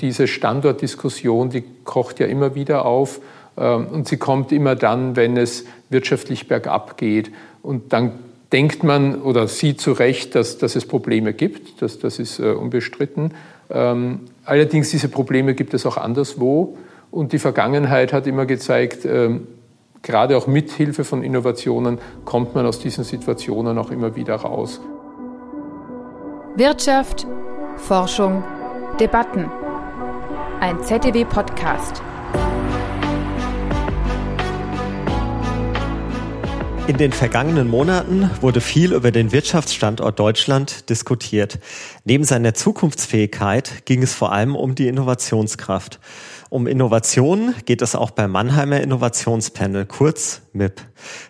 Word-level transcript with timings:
Diese 0.00 0.26
Standortdiskussion, 0.26 1.50
die 1.50 1.64
kocht 1.84 2.20
ja 2.20 2.26
immer 2.26 2.54
wieder 2.54 2.84
auf 2.84 3.20
ähm, 3.56 3.86
und 3.88 4.08
sie 4.08 4.16
kommt 4.16 4.52
immer 4.52 4.76
dann, 4.76 5.16
wenn 5.16 5.36
es 5.36 5.64
wirtschaftlich 5.90 6.48
bergab 6.48 6.96
geht. 6.96 7.30
Und 7.62 7.92
dann 7.92 8.12
denkt 8.52 8.82
man 8.82 9.20
oder 9.20 9.48
sieht 9.48 9.80
zu 9.80 9.92
Recht, 9.92 10.34
dass, 10.34 10.58
dass 10.58 10.76
es 10.76 10.86
Probleme 10.86 11.32
gibt. 11.32 11.82
Das, 11.82 11.98
das 11.98 12.18
ist 12.18 12.38
äh, 12.38 12.52
unbestritten. 12.52 13.34
Ähm, 13.70 14.20
allerdings 14.44 14.90
diese 14.90 15.08
Probleme 15.08 15.54
gibt 15.54 15.74
es 15.74 15.84
auch 15.84 15.96
anderswo. 15.96 16.76
Und 17.10 17.32
die 17.32 17.38
Vergangenheit 17.38 18.12
hat 18.12 18.26
immer 18.26 18.46
gezeigt, 18.46 19.04
ähm, 19.04 19.46
gerade 20.02 20.36
auch 20.36 20.46
mit 20.46 20.70
Hilfe 20.70 21.04
von 21.04 21.22
Innovationen 21.22 21.98
kommt 22.24 22.54
man 22.54 22.66
aus 22.66 22.78
diesen 22.78 23.04
Situationen 23.04 23.78
auch 23.78 23.90
immer 23.90 24.14
wieder 24.16 24.36
raus. 24.36 24.80
Wirtschaft, 26.56 27.26
Forschung, 27.76 28.42
Debatten. 28.98 29.67
Ein 30.60 30.82
ZDW-Podcast. 30.82 32.02
In 36.88 36.96
den 36.96 37.12
vergangenen 37.12 37.68
Monaten 37.68 38.30
wurde 38.40 38.62
viel 38.62 38.94
über 38.94 39.10
den 39.10 39.30
Wirtschaftsstandort 39.30 40.18
Deutschland 40.18 40.88
diskutiert. 40.88 41.58
Neben 42.04 42.24
seiner 42.24 42.54
Zukunftsfähigkeit 42.54 43.84
ging 43.84 44.02
es 44.02 44.14
vor 44.14 44.32
allem 44.32 44.56
um 44.56 44.74
die 44.74 44.88
Innovationskraft. 44.88 46.00
Um 46.48 46.66
Innovation 46.66 47.54
geht 47.66 47.82
es 47.82 47.94
auch 47.94 48.10
beim 48.10 48.30
Mannheimer 48.30 48.80
Innovationspanel, 48.80 49.84
kurz 49.84 50.40
MIP. 50.54 50.80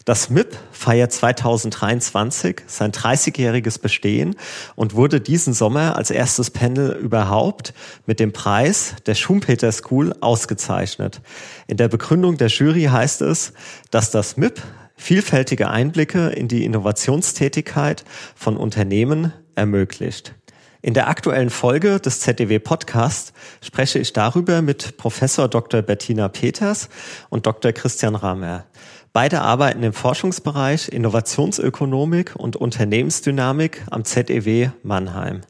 Das 0.05 0.31
MIP 0.31 0.57
feiert 0.71 1.11
2023 1.11 2.61
sein 2.69 2.93
30-jähriges 2.93 3.81
Bestehen 3.81 4.37
und 4.77 4.95
wurde 4.95 5.21
diesen 5.21 5.55
Sommer 5.55 5.97
als 5.97 6.13
erstes 6.13 6.51
Panel 6.51 6.93
überhaupt 6.93 7.75
mit 8.07 8.21
dem 8.21 8.33
Preis 8.33 8.95
der 9.07 9.17
Schumpeter 9.17 9.73
School 9.73 10.15
ausgezeichnet. 10.21 11.21
In 11.67 11.79
der 11.79 11.89
Begründung 11.89 12.37
der 12.37 12.47
Jury 12.47 12.85
heißt 12.85 13.23
es, 13.23 13.55
dass 13.91 14.13
das 14.13 14.37
MIP 14.37 14.63
vielfältige 14.99 15.71
Einblicke 15.71 16.29
in 16.29 16.49
die 16.49 16.65
Innovationstätigkeit 16.65 18.05
von 18.35 18.59
Unternehmen 18.59 19.33
ermöglicht. 19.55 20.35
In 20.81 20.95
der 20.95 21.09
aktuellen 21.09 21.51
Folge 21.51 21.99
des 21.99 22.21
ZDW 22.21 22.59
Podcasts 22.61 23.33
spreche 23.61 23.99
ich 23.99 24.13
darüber 24.13 24.63
mit 24.63 24.97
Professor 24.97 25.49
Dr. 25.49 25.83
Bettina 25.83 26.29
Peters 26.29 26.89
und 27.31 27.47
Dr. 27.47 27.73
Christian 27.73 28.15
Ramer. 28.15 28.65
Beide 29.13 29.41
arbeiten 29.41 29.83
im 29.83 29.93
Forschungsbereich 29.93 30.91
Innovationsökonomik 30.91 32.37
und 32.37 32.55
Unternehmensdynamik 32.55 33.83
am 33.91 34.05
ZEW 34.05 34.71
Mannheim. 34.85 35.41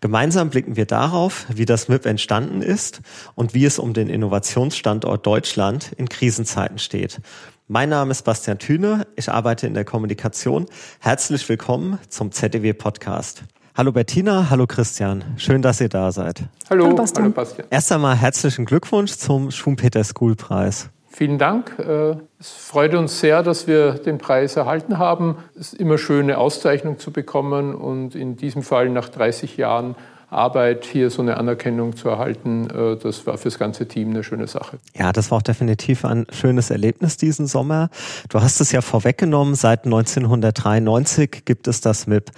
Gemeinsam 0.00 0.50
blicken 0.50 0.76
wir 0.76 0.86
darauf, 0.86 1.46
wie 1.48 1.64
das 1.64 1.88
MIP 1.88 2.04
entstanden 2.04 2.60
ist 2.60 3.00
und 3.34 3.54
wie 3.54 3.64
es 3.64 3.78
um 3.78 3.94
den 3.94 4.10
Innovationsstandort 4.10 5.24
Deutschland 5.24 5.92
in 5.96 6.08
Krisenzeiten 6.10 6.78
steht. 6.78 7.20
Mein 7.68 7.88
Name 7.88 8.12
ist 8.12 8.22
Bastian 8.22 8.60
Thüne, 8.60 9.08
ich 9.16 9.28
arbeite 9.28 9.66
in 9.66 9.74
der 9.74 9.84
Kommunikation. 9.84 10.66
Herzlich 11.00 11.48
willkommen 11.48 11.98
zum 12.08 12.30
ZDW 12.30 12.74
Podcast. 12.74 13.42
Hallo 13.76 13.90
Bettina, 13.90 14.50
hallo 14.50 14.68
Christian. 14.68 15.24
Schön, 15.36 15.62
dass 15.62 15.80
ihr 15.80 15.88
da 15.88 16.12
seid. 16.12 16.44
Hallo, 16.70 16.84
hallo 16.84 16.94
Bastian. 16.94 17.24
Hallo 17.24 17.34
Bastian. 17.34 17.66
Erst 17.68 17.90
einmal 17.90 18.14
herzlichen 18.14 18.66
Glückwunsch 18.66 19.14
zum 19.14 19.50
Schumpeter 19.50 20.04
School 20.04 20.36
Preis. 20.36 20.90
Vielen 21.08 21.38
Dank. 21.38 21.76
Äh, 21.80 22.14
es 22.38 22.52
freut 22.52 22.94
uns 22.94 23.18
sehr, 23.18 23.42
dass 23.42 23.66
wir 23.66 23.94
den 23.94 24.18
Preis 24.18 24.54
erhalten 24.54 24.98
haben. 24.98 25.38
Es 25.56 25.72
ist 25.72 25.80
immer 25.80 25.98
schön, 25.98 26.22
eine 26.26 26.38
Auszeichnung 26.38 27.00
zu 27.00 27.10
bekommen 27.10 27.74
und 27.74 28.14
in 28.14 28.36
diesem 28.36 28.62
Fall 28.62 28.90
nach 28.90 29.08
30 29.08 29.56
Jahren 29.56 29.96
Arbeit, 30.28 30.84
hier 30.84 31.10
so 31.10 31.22
eine 31.22 31.36
Anerkennung 31.36 31.96
zu 31.96 32.08
erhalten, 32.08 32.68
äh, 32.70 32.96
das 32.96 33.26
war 33.26 33.38
fürs 33.38 33.58
ganze 33.58 33.86
Team 33.86 34.10
eine 34.10 34.24
schöne 34.24 34.48
Sache. 34.48 34.78
Ja, 34.96 35.12
das 35.12 35.30
war 35.30 35.38
auch 35.38 35.42
definitiv 35.42 36.04
ein 36.04 36.26
schönes 36.32 36.70
Erlebnis 36.70 37.16
diesen 37.16 37.46
Sommer. 37.46 37.90
Du 38.28 38.40
hast 38.40 38.60
es 38.60 38.72
ja 38.72 38.80
vorweggenommen, 38.80 39.54
seit 39.54 39.84
1993 39.84 41.44
gibt 41.44 41.68
es 41.68 41.80
das 41.80 42.06
MIP. 42.06 42.32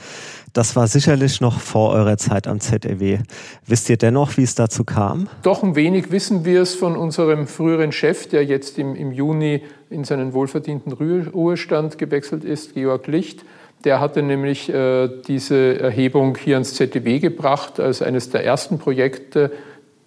Das 0.53 0.77
war 0.77 0.87
sicherlich 0.87 1.41
noch 1.41 1.61
vor 1.61 1.93
eurer 1.93 2.17
Zeit 2.17 2.47
am 2.47 2.61
ZEW. 2.61 3.19
Wisst 3.67 3.89
ihr 3.89 3.97
dennoch, 3.97 4.37
wie 4.37 4.43
es 4.43 4.55
dazu 4.55 4.85
kam? 4.85 5.29
Doch 5.43 5.63
ein 5.63 5.75
wenig 5.75 6.11
wissen 6.11 6.45
wir 6.45 6.63
es 6.63 6.75
von 6.75 6.97
unserem 6.97 7.47
früheren 7.47 7.93
Chef, 7.93 8.29
der 8.29 8.45
jetzt 8.45 8.79
im, 8.79 8.97
im 8.97 9.13
Juni 9.13 9.63
in 9.91 10.05
seinen 10.05 10.33
wohlverdienten 10.33 10.93
Ruhestand 10.93 11.99
gewechselt 11.99 12.45
ist, 12.45 12.75
Georg 12.75 13.07
Licht. 13.07 13.45
Der 13.85 14.01
hatte 14.01 14.23
nämlich 14.23 14.69
äh, 14.69 15.09
diese 15.29 15.79
Erhebung 15.79 16.37
hier 16.37 16.57
ans 16.57 16.75
ZDW 16.75 17.21
gebracht 17.21 17.79
als 17.79 18.03
eines 18.03 18.31
der 18.31 18.45
ersten 18.45 18.79
Projekte, 18.79 19.53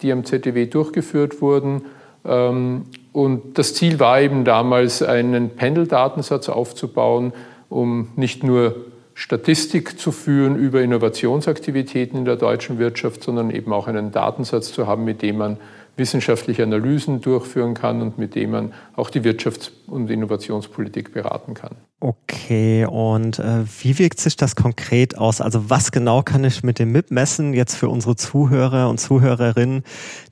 die 0.02 0.12
am 0.12 0.26
ZDW 0.26 0.66
durchgeführt 0.66 1.42
wurden. 1.42 1.84
Ähm, 2.26 2.84
und 3.14 3.58
das 3.58 3.74
Ziel 3.74 4.00
war 4.00 4.22
eben 4.22 4.44
damals, 4.44 5.02
einen 5.02 5.52
Pendeldatensatz 5.52 6.50
aufzubauen, 6.50 7.34
um 7.70 8.10
nicht 8.16 8.44
nur 8.44 8.76
Statistik 9.14 10.00
zu 10.00 10.12
führen 10.12 10.56
über 10.56 10.82
Innovationsaktivitäten 10.82 12.18
in 12.18 12.26
der 12.26 12.38
deutschen 12.38 12.80
Wirtschaft, 12.80 13.24
sondern 13.24 13.52
eben 13.52 13.72
auch 13.74 13.88
einen 13.88 14.12
Datensatz 14.12 14.72
zu 14.72 14.88
haben, 14.88 15.04
mit 15.04 15.22
dem 15.22 15.38
man 15.38 15.58
wissenschaftliche 15.98 16.64
Analysen 16.64 17.22
durchführen 17.22 17.74
kann 17.74 18.02
und 18.02 18.18
mit 18.18 18.36
dem 18.36 18.52
man 18.52 18.74
auch 18.96 19.10
die 19.10 19.22
Wirtschafts- 19.22 19.72
und 19.88 20.10
Innovationspolitik 20.10 21.14
beraten 21.14 21.54
kann. 21.54 21.76
Okay, 22.04 22.86
und 22.86 23.38
äh, 23.38 23.64
wie 23.82 24.00
wirkt 24.00 24.20
sich 24.20 24.36
das 24.36 24.56
konkret 24.56 25.20
aus? 25.20 25.40
Also 25.40 25.70
was 25.70 25.92
genau 25.92 26.24
kann 26.24 26.44
ich 26.44 26.64
mit 26.64 26.80
dem 26.80 26.92
MIP 26.92 27.12
messen 27.12 27.54
jetzt 27.54 27.76
für 27.76 27.90
unsere 27.90 28.16
Zuhörer 28.16 28.90
und 28.90 29.00
Zuhörerinnen, 29.00 29.84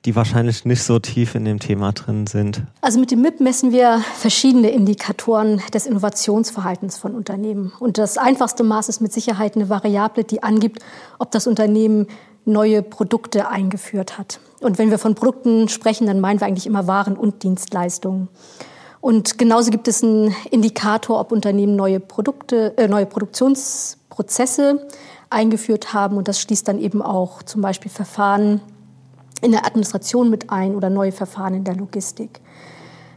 die 0.04 0.16
wahrscheinlich 0.16 0.64
nicht 0.64 0.82
so 0.82 0.98
tief 0.98 1.36
in 1.36 1.44
dem 1.44 1.60
Thema 1.60 1.92
drin 1.92 2.26
sind? 2.26 2.64
Also 2.80 2.98
mit 2.98 3.12
dem 3.12 3.22
MIP 3.22 3.38
messen 3.38 3.70
wir 3.70 4.02
verschiedene 4.16 4.70
Indikatoren 4.70 5.62
des 5.72 5.86
Innovationsverhaltens 5.86 6.98
von 6.98 7.14
Unternehmen. 7.14 7.72
Und 7.78 7.98
das 7.98 8.18
einfachste 8.18 8.64
Maß 8.64 8.88
ist 8.88 9.00
mit 9.00 9.12
Sicherheit 9.12 9.54
eine 9.54 9.68
Variable, 9.68 10.24
die 10.24 10.42
angibt, 10.42 10.80
ob 11.20 11.30
das 11.30 11.46
Unternehmen 11.46 12.08
neue 12.44 12.82
Produkte 12.82 13.48
eingeführt 13.48 14.18
hat. 14.18 14.40
Und 14.60 14.78
wenn 14.78 14.90
wir 14.90 14.98
von 14.98 15.14
Produkten 15.14 15.68
sprechen, 15.68 16.06
dann 16.06 16.20
meinen 16.20 16.40
wir 16.40 16.46
eigentlich 16.46 16.66
immer 16.66 16.86
Waren 16.86 17.16
und 17.16 17.42
Dienstleistungen. 17.42 18.28
Und 19.00 19.38
genauso 19.38 19.70
gibt 19.70 19.88
es 19.88 20.02
einen 20.02 20.34
Indikator, 20.50 21.20
ob 21.20 21.32
Unternehmen 21.32 21.74
neue 21.74 22.00
Produkte, 22.00 22.76
äh, 22.76 22.86
neue 22.86 23.06
Produktionsprozesse 23.06 24.86
eingeführt 25.30 25.94
haben. 25.94 26.18
Und 26.18 26.28
das 26.28 26.40
schließt 26.40 26.68
dann 26.68 26.78
eben 26.78 27.00
auch 27.00 27.42
zum 27.42 27.62
Beispiel 27.62 27.90
Verfahren 27.90 28.60
in 29.40 29.52
der 29.52 29.64
Administration 29.64 30.28
mit 30.28 30.50
ein 30.50 30.74
oder 30.74 30.90
neue 30.90 31.12
Verfahren 31.12 31.54
in 31.54 31.64
der 31.64 31.76
Logistik. 31.76 32.40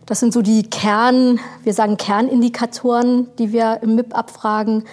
Das 0.06 0.20
sind 0.20 0.34
so 0.34 0.42
die 0.42 0.70
Kern, 0.70 1.40
wir 1.64 1.74
sagen 1.74 1.98
Kernindikatoren, 1.98 3.28
die 3.38 3.52
wir 3.52 3.80
im 3.82 3.96
MIP 3.96 4.16
abfragen. 4.18 4.84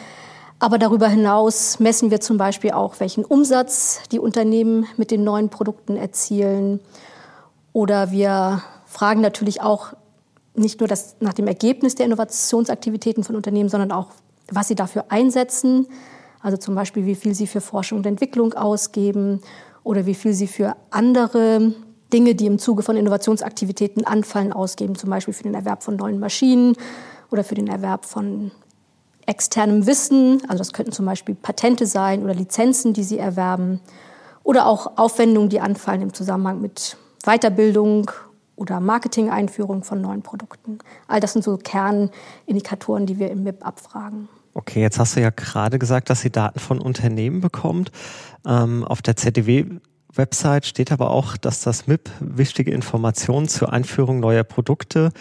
Aber 0.63 0.77
darüber 0.77 1.09
hinaus 1.09 1.81
messen 1.81 2.11
wir 2.11 2.21
zum 2.21 2.37
Beispiel 2.37 2.73
auch, 2.73 3.01
welchen 3.01 3.25
Umsatz 3.25 4.03
die 4.13 4.19
Unternehmen 4.19 4.87
mit 4.99 5.11
den 5.11 5.25
neuen 5.25 5.49
Produkten 5.49 5.97
erzielen. 5.97 6.81
Oder 7.73 8.11
wir 8.11 8.63
fragen 8.85 9.23
natürlich 9.23 9.63
auch 9.63 9.95
nicht 10.55 10.79
nur 10.81 10.89
das, 10.89 11.17
nach 11.21 11.33
dem 11.33 11.47
Ergebnis 11.47 11.95
der 11.95 12.05
Innovationsaktivitäten 12.05 13.25
von 13.25 13.37
Unternehmen, 13.37 13.71
sondern 13.71 13.91
auch, 13.91 14.09
was 14.51 14.69
sie 14.69 14.75
dafür 14.75 15.07
einsetzen. 15.09 15.87
Also 16.43 16.59
zum 16.59 16.75
Beispiel, 16.75 17.07
wie 17.07 17.15
viel 17.15 17.35
sie 17.35 17.47
für 17.47 17.63
Forschung 17.63 17.99
und 17.99 18.07
Entwicklung 18.07 18.53
ausgeben 18.53 19.41
oder 19.83 20.05
wie 20.05 20.15
viel 20.15 20.35
sie 20.35 20.47
für 20.47 20.77
andere 20.91 21.73
Dinge, 22.13 22.35
die 22.35 22.47
im 22.47 22.59
Zuge 22.59 22.83
von 22.83 22.99
Innovationsaktivitäten 22.99 24.05
anfallen, 24.05 24.53
ausgeben, 24.53 24.95
zum 24.95 25.09
Beispiel 25.09 25.33
für 25.33 25.45
den 25.45 25.55
Erwerb 25.55 25.83
von 25.83 25.97
neuen 25.97 26.19
Maschinen 26.19 26.77
oder 27.31 27.45
für 27.45 27.55
den 27.55 27.69
Erwerb 27.69 28.05
von 28.05 28.51
externem 29.31 29.87
Wissen, 29.87 30.43
also 30.49 30.59
das 30.59 30.73
könnten 30.73 30.91
zum 30.91 31.07
Beispiel 31.07 31.37
Patente 31.37 31.87
sein 31.87 32.25
oder 32.25 32.35
Lizenzen, 32.35 32.93
die 32.93 33.05
Sie 33.05 33.19
erwerben, 33.19 33.81
oder 34.43 34.67
auch 34.67 34.99
Aufwendungen, 34.99 35.49
die 35.49 35.61
anfallen 35.61 36.03
im 36.03 36.13
Zusammenhang 36.13 36.61
mit 36.61 36.97
Weiterbildung 37.25 38.11
oder 38.57 38.81
Marketing-Einführung 38.81 39.85
von 39.85 40.01
neuen 40.01 40.23
Produkten. 40.23 40.79
All 41.07 41.21
das 41.21 41.33
sind 41.33 41.45
so 41.45 41.57
Kernindikatoren, 41.57 43.07
die 43.07 43.19
wir 43.19 43.31
im 43.31 43.45
MIP 43.45 43.65
abfragen. 43.65 44.29
Okay, 44.53 44.81
jetzt 44.81 44.99
hast 44.99 45.15
du 45.15 45.21
ja 45.21 45.31
gerade 45.31 45.79
gesagt, 45.79 46.11
dass 46.11 46.25
ihr 46.25 46.33
Daten 46.33 46.59
von 46.59 46.81
Unternehmen 46.81 47.41
bekommt. 47.41 47.93
Ähm, 48.45 48.85
auf 48.85 49.01
der 49.01 49.15
ZDW 49.15 49.67
Website 50.15 50.67
steht 50.67 50.93
aber 50.93 51.11
auch, 51.11 51.37
dass 51.37 51.63
das 51.63 51.87
MIP 51.87 52.11
wichtige 52.21 52.73
Informationen 52.73 53.49
zur 53.49 53.73
Einführung 53.73 54.21
neuer 54.21 54.45
Produkte, 54.45 55.13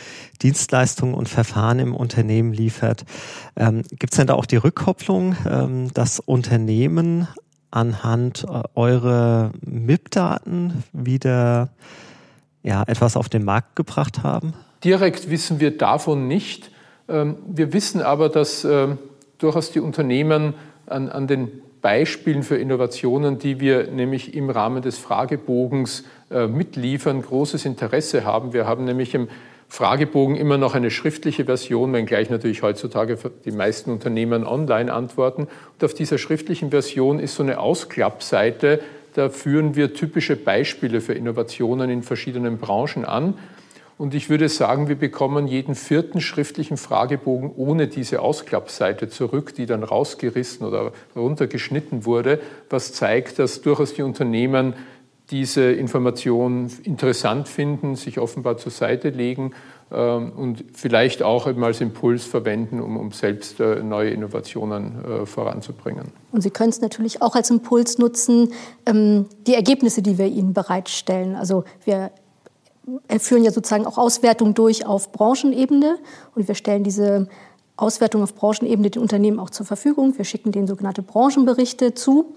Dienstleistungen 0.42 1.14
und 1.14 1.30
Verfahren 1.30 1.80
im 1.80 1.96
Unternehmen 1.96 2.54
liefert. 2.54 3.06
Ähm, 3.56 3.84
Gibt 3.92 4.14
es 4.14 4.18
denn 4.18 4.28
da 4.28 4.34
auch 4.34 4.46
die 4.46 4.58
Rückkopplung, 4.58 5.36
ähm, 5.48 5.94
dass 5.94 6.20
Unternehmen 6.20 7.28
anhand 7.72 8.46
äh, 8.46 8.64
eurer 8.76 9.52
MIP-Daten 9.62 10.84
wieder 10.94 11.70
ja, 12.64 12.84
etwas 12.88 13.16
auf 13.16 13.30
den 13.30 13.44
Markt 13.44 13.76
gebracht 13.76 14.24
haben? 14.24 14.54
Direkt 14.84 15.30
wissen 15.30 15.60
wir 15.60 15.78
davon 15.78 16.28
nicht. 16.28 16.72
Ähm, 17.08 17.38
wir 17.48 17.74
wissen 17.74 18.02
aber, 18.02 18.30
dass 18.30 18.64
ähm, 18.66 18.98
durchaus 19.38 19.72
die 19.72 19.80
Unternehmen 19.80 20.54
an, 20.86 21.10
an 21.10 21.28
den 21.28 21.62
Beispielen 21.82 22.44
für 22.44 22.58
Innovationen, 22.58 23.40
die 23.40 23.60
wir 23.60 23.90
nämlich 23.92 24.34
im 24.34 24.50
Rahmen 24.50 24.82
des 24.82 24.98
Fragebogens 24.98 26.04
äh, 26.30 26.48
mitliefern, 26.48 27.22
großes 27.22 27.66
Interesse 27.66 28.26
haben. 28.26 28.54
Wir 28.54 28.68
haben 28.68 28.86
nämlich 28.86 29.14
im 29.14 29.30
Fragebogen 29.70 30.36
immer 30.36 30.58
noch 30.58 30.74
eine 30.74 30.90
schriftliche 30.90 31.46
Version, 31.46 31.94
wenngleich 31.94 32.30
natürlich 32.30 32.64
heutzutage 32.64 33.18
die 33.46 33.52
meisten 33.52 33.92
Unternehmen 33.92 34.46
online 34.46 34.92
antworten. 34.92 35.44
Und 35.44 35.86
auf 35.86 35.94
dieser 35.94 36.18
schriftlichen 36.18 36.72
Version 36.72 37.20
ist 37.20 37.36
so 37.36 37.44
eine 37.44 37.60
Ausklappseite, 37.60 38.82
da 39.14 39.30
führen 39.30 39.76
wir 39.76 39.94
typische 39.94 40.36
Beispiele 40.36 41.02
für 41.02 41.14
Innovationen 41.14 41.90
in 41.90 42.04
verschiedenen 42.04 42.58
Branchen 42.58 43.06
an. 43.06 43.36
Und 44.00 44.16
ich 44.16 44.30
würde 44.30 44.48
sagen, 44.48 44.88
wir 44.88 44.96
bekommen 44.96 45.46
jeden 45.46 45.76
vierten 45.76 46.22
schriftlichen 46.22 46.78
Fragebogen 46.78 47.52
ohne 47.54 47.90
diese 47.90 48.22
Ausklappseite 48.22 49.10
zurück, 49.10 49.54
die 49.54 49.66
dann 49.66 49.84
rausgerissen 49.84 50.66
oder 50.66 50.94
runtergeschnitten 51.18 52.06
wurde, 52.06 52.40
was 52.70 52.94
zeigt, 52.94 53.40
dass 53.40 53.62
durchaus 53.62 53.94
die 53.94 54.02
Unternehmen 54.02 54.74
diese 55.32 55.74
Information 55.74 56.72
interessant 56.84 57.50
finden, 57.50 57.98
sich 57.98 58.20
offenbar 58.20 58.56
zur 58.56 58.72
Seite 58.72 59.10
legen 59.10 59.52
ähm, 59.92 60.32
und 60.32 60.64
vielleicht 60.74 61.22
auch 61.22 61.46
eben 61.46 61.62
als 61.66 61.82
Impuls 61.82 62.24
verwenden, 62.24 62.80
um, 62.80 62.96
um 62.96 63.12
selbst 63.12 63.60
äh, 63.60 63.84
neue 63.84 64.12
Innovationen 64.12 65.04
äh, 65.04 65.26
voranzubringen. 65.26 66.14
Und 66.32 66.40
Sie 66.40 66.52
können 66.52 66.70
es 66.70 66.80
natürlich 66.80 67.22
auch 67.22 67.36
als 67.36 67.50
Impuls 67.50 67.98
nutzen, 67.98 68.54
ähm, 68.86 69.26
die 69.46 69.56
Ergebnisse, 69.56 70.02
die 70.02 70.18
wir 70.18 70.28
Ihnen 70.28 70.54
bereitstellen. 70.54 71.36
Also 71.36 71.66
wir 71.84 72.12
führen 73.20 73.44
ja 73.44 73.52
sozusagen 73.52 73.86
auch 73.86 73.98
Auswertungen 73.98 74.54
durch 74.54 74.86
auf 74.86 75.12
Branchenebene 75.12 75.98
und 76.36 76.48
wir 76.48 76.56
stellen 76.56 76.84
diese 76.84 77.28
Auswertung 77.78 78.24
auf 78.24 78.36
Branchenebene 78.36 78.90
den 78.90 79.02
Unternehmen 79.02 79.40
auch 79.40 79.50
zur 79.50 79.66
Verfügung. 79.66 80.18
Wir 80.18 80.26
schicken 80.26 80.52
denen 80.52 80.68
sogenannte 80.68 81.02
Branchenberichte 81.02 81.94
zu. 81.94 82.34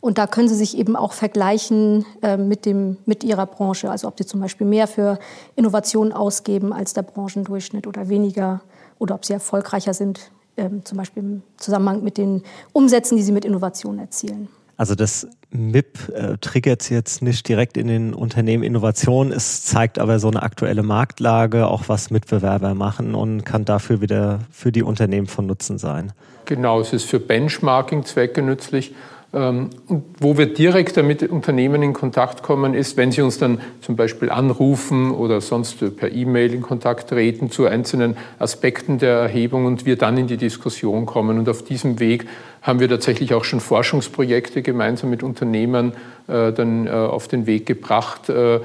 Und 0.00 0.18
da 0.18 0.26
können 0.26 0.48
Sie 0.48 0.54
sich 0.54 0.76
eben 0.78 0.94
auch 0.94 1.12
vergleichen 1.12 2.04
äh, 2.22 2.36
mit, 2.36 2.64
dem, 2.66 2.98
mit 3.06 3.24
Ihrer 3.24 3.46
Branche. 3.46 3.90
Also 3.90 4.08
ob 4.08 4.18
Sie 4.18 4.26
zum 4.26 4.40
Beispiel 4.40 4.66
mehr 4.66 4.86
für 4.86 5.18
Innovationen 5.56 6.12
ausgeben 6.12 6.72
als 6.72 6.92
der 6.94 7.02
Branchendurchschnitt 7.02 7.86
oder 7.86 8.08
weniger 8.08 8.60
oder 8.98 9.14
ob 9.14 9.24
Sie 9.24 9.32
erfolgreicher 9.32 9.94
sind, 9.94 10.30
äh, 10.56 10.68
zum 10.84 10.98
Beispiel 10.98 11.22
im 11.22 11.42
Zusammenhang 11.56 12.02
mit 12.02 12.18
den 12.18 12.42
Umsätzen, 12.72 13.16
die 13.16 13.22
Sie 13.22 13.32
mit 13.32 13.44
Innovationen 13.44 14.00
erzielen. 14.00 14.48
Also 14.76 14.94
das 14.94 15.26
MIP 15.50 16.08
äh, 16.10 16.36
triggert 16.38 16.90
jetzt 16.90 17.22
nicht 17.22 17.48
direkt 17.48 17.76
in 17.76 17.86
den 17.86 18.12
Unternehmen 18.12 18.62
Innovation, 18.62 19.32
es 19.32 19.64
zeigt 19.64 19.98
aber 19.98 20.18
so 20.18 20.28
eine 20.28 20.42
aktuelle 20.42 20.82
Marktlage, 20.82 21.66
auch 21.66 21.84
was 21.88 22.10
Mitbewerber 22.10 22.74
machen 22.74 23.14
und 23.14 23.44
kann 23.44 23.64
dafür 23.64 24.02
wieder 24.02 24.40
für 24.50 24.72
die 24.72 24.82
Unternehmen 24.82 25.26
von 25.26 25.46
Nutzen 25.46 25.78
sein. 25.78 26.12
Genau, 26.44 26.80
es 26.80 26.92
ist 26.92 27.04
für 27.04 27.18
Benchmarking-Zwecke 27.18 28.42
nützlich 28.42 28.94
und 29.36 30.04
wo 30.18 30.38
wir 30.38 30.46
direkt 30.46 30.96
mit 30.96 31.22
Unternehmen 31.22 31.82
in 31.82 31.92
Kontakt 31.92 32.42
kommen, 32.42 32.72
ist, 32.72 32.96
wenn 32.96 33.12
sie 33.12 33.20
uns 33.20 33.36
dann 33.36 33.60
zum 33.82 33.94
Beispiel 33.94 34.30
anrufen 34.30 35.10
oder 35.10 35.42
sonst 35.42 35.96
per 35.96 36.10
E-Mail 36.10 36.54
in 36.54 36.62
Kontakt 36.62 37.10
treten 37.10 37.50
zu 37.50 37.66
einzelnen 37.66 38.16
Aspekten 38.38 38.98
der 38.98 39.18
Erhebung 39.18 39.66
und 39.66 39.84
wir 39.84 39.96
dann 39.96 40.16
in 40.16 40.26
die 40.26 40.38
Diskussion 40.38 41.04
kommen. 41.04 41.38
Und 41.38 41.50
auf 41.50 41.62
diesem 41.62 42.00
Weg 42.00 42.26
haben 42.62 42.80
wir 42.80 42.88
tatsächlich 42.88 43.34
auch 43.34 43.44
schon 43.44 43.60
Forschungsprojekte 43.60 44.62
gemeinsam 44.62 45.10
mit 45.10 45.22
Unternehmen 45.22 45.92
äh, 46.28 46.52
dann 46.52 46.86
äh, 46.86 46.90
auf 46.90 47.28
den 47.28 47.46
Weg 47.46 47.66
gebracht 47.66 48.30
äh, 48.30 48.60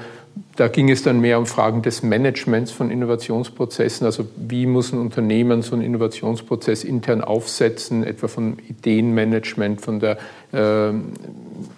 da 0.56 0.68
ging 0.68 0.90
es 0.90 1.02
dann 1.02 1.20
mehr 1.20 1.38
um 1.38 1.46
Fragen 1.46 1.82
des 1.82 2.02
Managements 2.02 2.70
von 2.70 2.90
Innovationsprozessen. 2.90 4.04
Also 4.04 4.24
wie 4.36 4.66
muss 4.66 4.92
ein 4.92 4.98
Unternehmen 4.98 5.62
so 5.62 5.74
einen 5.74 5.82
Innovationsprozess 5.82 6.84
intern 6.84 7.22
aufsetzen, 7.22 8.04
etwa 8.04 8.28
von 8.28 8.58
Ideenmanagement, 8.68 9.80
von 9.80 10.00
der 10.00 10.18
äh, 10.52 10.92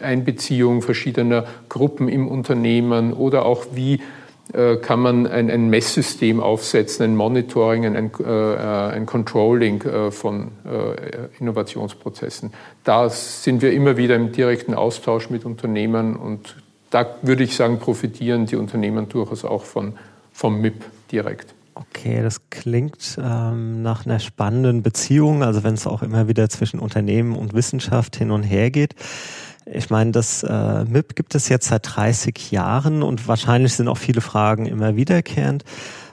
Einbeziehung 0.01 0.83
verschiedener 0.83 1.45
Gruppen 1.69 2.09
im 2.09 2.27
Unternehmen 2.27 3.13
oder 3.13 3.45
auch 3.45 3.67
wie 3.75 4.01
äh, 4.53 4.77
kann 4.77 5.01
man 5.01 5.27
ein, 5.27 5.51
ein, 5.51 5.71
Messsystem 5.71 6.41
aufsetzen, 6.41 7.05
ein 7.05 7.17
Monitoring, 7.17 7.87
ein, 7.87 8.11
äh, 8.19 8.29
ein 8.29 9.07
Controlling 9.07 9.83
äh, 9.83 10.11
von 10.11 10.49
äh, 10.65 11.29
Innovationsprozessen. 11.41 12.53
Da 12.83 13.09
sind 13.09 13.63
wir 13.63 13.73
immer 13.73 13.97
wieder 13.97 14.17
im 14.17 14.33
direkten 14.33 14.75
Austausch 14.75 15.31
mit 15.31 15.45
Unternehmen 15.45 16.17
und 16.17 16.57
da 16.95 17.17
würde 17.23 17.43
ich 17.43 17.57
sagen, 17.57 17.81
profitieren 17.81 18.47
die 18.47 18.55
Unternehmen 18.55 19.09
durchaus 19.09 19.45
auch 19.45 19.65
von, 19.65 19.95
vom 20.33 20.61
MIP 20.61 20.85
direkt. 21.11 21.53
Okay, 21.75 22.23
das 22.23 22.49
klingt 22.51 23.19
ähm, 23.21 23.83
nach 23.83 24.07
einer 24.07 24.21
spannenden 24.21 24.85
Beziehung, 24.85 25.43
also 25.43 25.65
wenn 25.65 25.75
es 25.75 25.89
auch 25.89 26.03
immer 26.03 26.29
wieder 26.29 26.49
zwischen 26.49 26.79
Unternehmen 26.79 27.35
und 27.35 27.53
Wissenschaft 27.53 28.15
hin 28.15 28.31
und 28.31 28.45
her 28.45 28.71
geht. 28.71 28.95
Ich 29.67 29.91
meine, 29.91 30.13
das 30.13 30.45
äh, 30.45 30.85
MIP 30.85 31.17
gibt 31.17 31.35
es 31.35 31.49
jetzt 31.49 31.67
seit 31.67 31.97
30 31.97 32.53
Jahren 32.53 33.03
und 33.03 33.27
wahrscheinlich 33.27 33.75
sind 33.75 33.89
auch 33.89 33.99
viele 33.99 34.21
Fragen 34.21 34.67
immer 34.67 34.95
wiederkehrend. 34.95 35.65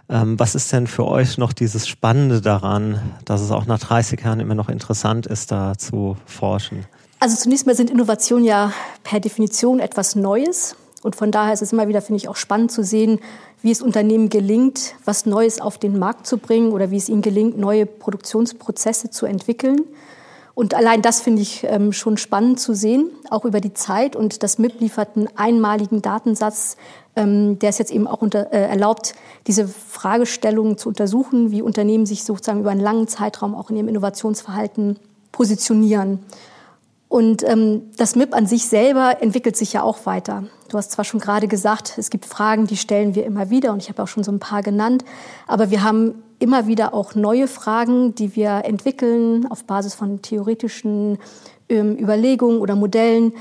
Ähm, 0.10 0.40
was 0.40 0.56
ist 0.56 0.74
denn 0.74 0.88
für 0.88 1.06
euch 1.06 1.38
noch 1.38 1.54
dieses 1.54 1.88
Spannende 1.88 2.42
daran, 2.42 3.00
dass 3.24 3.42
es 3.42 3.52
auch 3.52 3.68
nach 3.68 3.78
30 3.78 4.20
Jahren 4.20 4.40
immer 4.40 4.56
noch 4.56 4.70
interessant 4.70 5.28
ist, 5.28 5.52
da 5.52 5.78
zu 5.78 6.18
forschen? 6.26 6.88
Also 7.22 7.36
zunächst 7.36 7.68
mal 7.68 7.76
sind 7.76 7.92
Innovationen 7.92 8.44
ja 8.44 8.74
per 9.04 9.20
Definition 9.20 9.80
etwas 9.80 10.16
Neues. 10.16 10.76
Und 11.04 11.16
von 11.16 11.32
daher 11.32 11.54
ist 11.54 11.62
es 11.62 11.72
immer 11.72 11.88
wieder, 11.88 12.02
finde 12.02 12.18
ich, 12.18 12.28
auch 12.28 12.36
spannend 12.36 12.72
zu 12.72 12.84
sehen, 12.84 13.20
wie 13.62 13.70
es 13.70 13.84
Unternehmen 13.84 14.30
gelingt, 14.30 14.96
was 15.06 15.28
Neues 15.28 15.62
auf 15.62 15.78
den 15.78 16.00
Markt 16.00 16.26
zu 16.26 16.40
bringen 16.40 16.72
oder 16.72 16.90
wie 16.90 16.98
es 16.98 17.10
ihnen 17.10 17.22
gelingt, 17.22 17.60
neue 17.60 17.86
Produktionsprozesse 17.86 19.12
zu 19.12 19.28
entwickeln. 19.28 19.82
Und 20.56 20.74
allein 20.74 21.04
das 21.04 21.22
finde 21.22 21.44
ich 21.44 21.64
ähm, 21.66 21.94
schon 21.94 22.18
spannend 22.18 22.60
zu 22.60 22.74
sehen, 22.74 23.12
auch 23.30 23.46
über 23.46 23.62
die 23.62 23.76
Zeit. 23.76 24.16
Und 24.16 24.42
das 24.42 24.58
MIP 24.58 24.80
liefert 24.80 25.16
einen 25.16 25.30
einmaligen 25.36 26.02
Datensatz, 26.02 26.76
ähm, 27.16 27.60
der 27.60 27.70
es 27.70 27.78
jetzt 27.78 27.92
eben 27.92 28.08
auch 28.08 28.24
unter, 28.24 28.52
äh, 28.52 28.64
erlaubt, 28.64 29.14
diese 29.46 29.68
Fragestellungen 29.68 30.80
zu 30.80 30.90
untersuchen, 30.90 31.52
wie 31.52 31.62
Unternehmen 31.62 32.08
sich 32.08 32.24
sozusagen 32.24 32.62
über 32.62 32.72
einen 32.72 32.82
langen 32.82 33.08
Zeitraum 33.08 33.54
auch 33.54 33.70
in 33.70 33.78
ihrem 33.78 33.90
Innovationsverhalten 33.90 34.98
positionieren. 35.32 36.26
Und 37.12 37.44
ähm, 37.44 37.92
das 37.98 38.16
MIP 38.16 38.34
an 38.34 38.46
sich 38.46 38.70
selber 38.70 39.18
entwickelt 39.20 39.58
sich 39.58 39.74
ja 39.74 39.84
auch 39.84 40.06
weiter. 40.06 40.46
Du 40.70 40.78
hast 40.78 40.94
zwar 40.94 41.04
schon 41.04 41.20
gerade 41.20 41.50
gesagt, 41.50 41.96
es 41.98 42.10
gibt 42.10 42.26
Fragen, 42.26 42.68
die 42.68 42.78
stellen 42.78 43.16
wir 43.16 43.26
immer 43.26 43.50
wieder 43.50 43.74
und 43.74 43.82
ich 43.84 43.90
habe 43.90 44.02
auch 44.02 44.08
schon 44.08 44.24
so 44.24 44.32
ein 44.32 44.40
paar 44.40 44.62
genannt, 44.64 45.04
aber 45.46 45.72
wir 45.72 45.84
haben 45.84 46.24
immer 46.40 46.68
wieder 46.68 46.94
auch 46.94 47.14
neue 47.14 47.50
Fragen, 47.50 48.16
die 48.16 48.38
wir 48.38 48.62
entwickeln 48.64 49.46
auf 49.52 49.66
Basis 49.66 49.94
von 49.94 50.22
theoretischen 50.22 51.18
ähm, 51.68 51.98
Überlegungen 52.00 52.62
oder 52.62 52.78
Modellen 52.78 53.34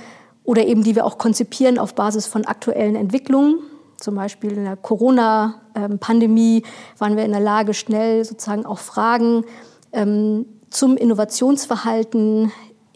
oder 0.42 0.66
eben 0.66 0.82
die 0.82 0.96
wir 0.96 1.06
auch 1.06 1.16
konzipieren 1.16 1.78
auf 1.78 1.94
Basis 1.94 2.26
von 2.26 2.46
aktuellen 2.46 2.96
Entwicklungen. 2.96 3.60
Zum 3.98 4.16
Beispiel 4.16 4.50
in 4.50 4.64
der 4.64 4.76
Corona-Pandemie 4.76 6.56
ähm, 6.56 6.70
waren 6.98 7.16
wir 7.16 7.24
in 7.24 7.30
der 7.30 7.40
Lage, 7.40 7.74
schnell 7.74 8.24
sozusagen 8.24 8.66
auch 8.66 8.80
Fragen 8.80 9.44
ähm, 9.92 10.46
zum 10.70 10.96
Innovationsverhalten 10.96 12.50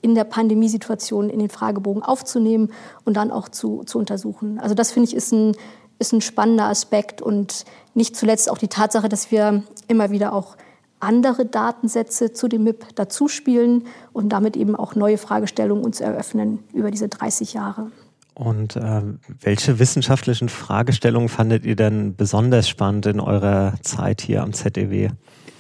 in 0.05 0.15
der 0.15 0.25
Pandemiesituation 0.25 1.31
in 1.31 1.39
den 1.39 1.49
Fragebogen 1.49 2.03
aufzunehmen 2.03 2.71
und 3.07 3.17
dann 3.17 3.31
auch 3.31 3.49
zu, 3.49 3.85
zu 3.85 3.99
untersuchen. 3.99 4.61
Also 4.61 4.75
das 4.75 4.93
finde 4.93 5.09
ich 5.09 5.17
ist 5.17 5.33
ein, 5.33 5.57
ist 5.99 6.13
ein 6.13 6.21
spannender 6.21 6.67
Aspekt 6.67 7.23
und 7.23 7.65
nicht 7.95 8.15
zuletzt 8.15 8.51
auch 8.51 8.59
die 8.59 8.69
Tatsache, 8.69 9.09
dass 9.09 9.31
wir 9.31 9.63
immer 9.89 10.11
wieder 10.11 10.35
auch 10.35 10.57
andere 11.01 11.47
Datensätze 11.47 12.35
zu 12.35 12.49
dem 12.49 12.65
MIP 12.65 12.95
dazuspielen 12.95 13.87
und 14.13 14.29
damit 14.29 14.59
eben 14.59 14.77
auch 14.77 14.95
neue 14.95 15.17
Fragestellungen 15.17 15.83
uns 15.83 16.03
eröffnen 16.03 16.59
über 16.75 16.91
diese 16.91 17.09
30 17.09 17.55
Jahre. 17.55 17.91
Und 18.35 18.77
äh, 18.77 19.03
welche 19.41 19.79
wissenschaftlichen 19.79 20.51
Fragestellungen 20.51 21.31
fandet 21.31 21.65
ihr 21.65 21.77
denn 21.77 22.15
besonders 22.15 22.69
spannend 22.69 23.07
in 23.07 23.21
eurer 23.21 23.75
Zeit 23.81 24.21
hier 24.21 24.43
am 24.43 24.53
ZEW? 24.53 25.09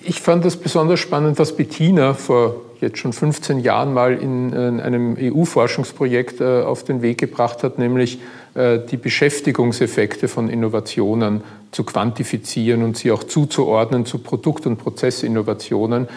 Ich 0.02 0.20
fand 0.20 0.44
es 0.44 0.58
besonders 0.58 1.00
spannend, 1.00 1.38
was 1.38 1.56
Bettina 1.56 2.12
vor 2.12 2.56
jetzt 2.84 2.98
schon 2.98 3.12
15 3.12 3.58
Jahren 3.58 3.92
mal 3.92 4.14
in, 4.14 4.52
in 4.52 4.80
einem 4.80 5.16
EU-Forschungsprojekt 5.18 6.40
äh, 6.40 6.62
auf 6.62 6.84
den 6.84 7.02
Weg 7.02 7.18
gebracht 7.18 7.62
hat, 7.62 7.78
nämlich 7.78 8.20
äh, 8.54 8.78
die 8.78 8.96
Beschäftigungseffekte 8.96 10.28
von 10.28 10.48
Innovationen 10.48 11.42
zu 11.72 11.84
quantifizieren 11.84 12.82
und 12.82 12.96
sie 12.96 13.10
auch 13.10 13.24
zuzuordnen 13.24 14.06
zu 14.06 14.18
Produkt- 14.18 14.66
und 14.66 14.76
Prozessinnovationen. 14.76 16.08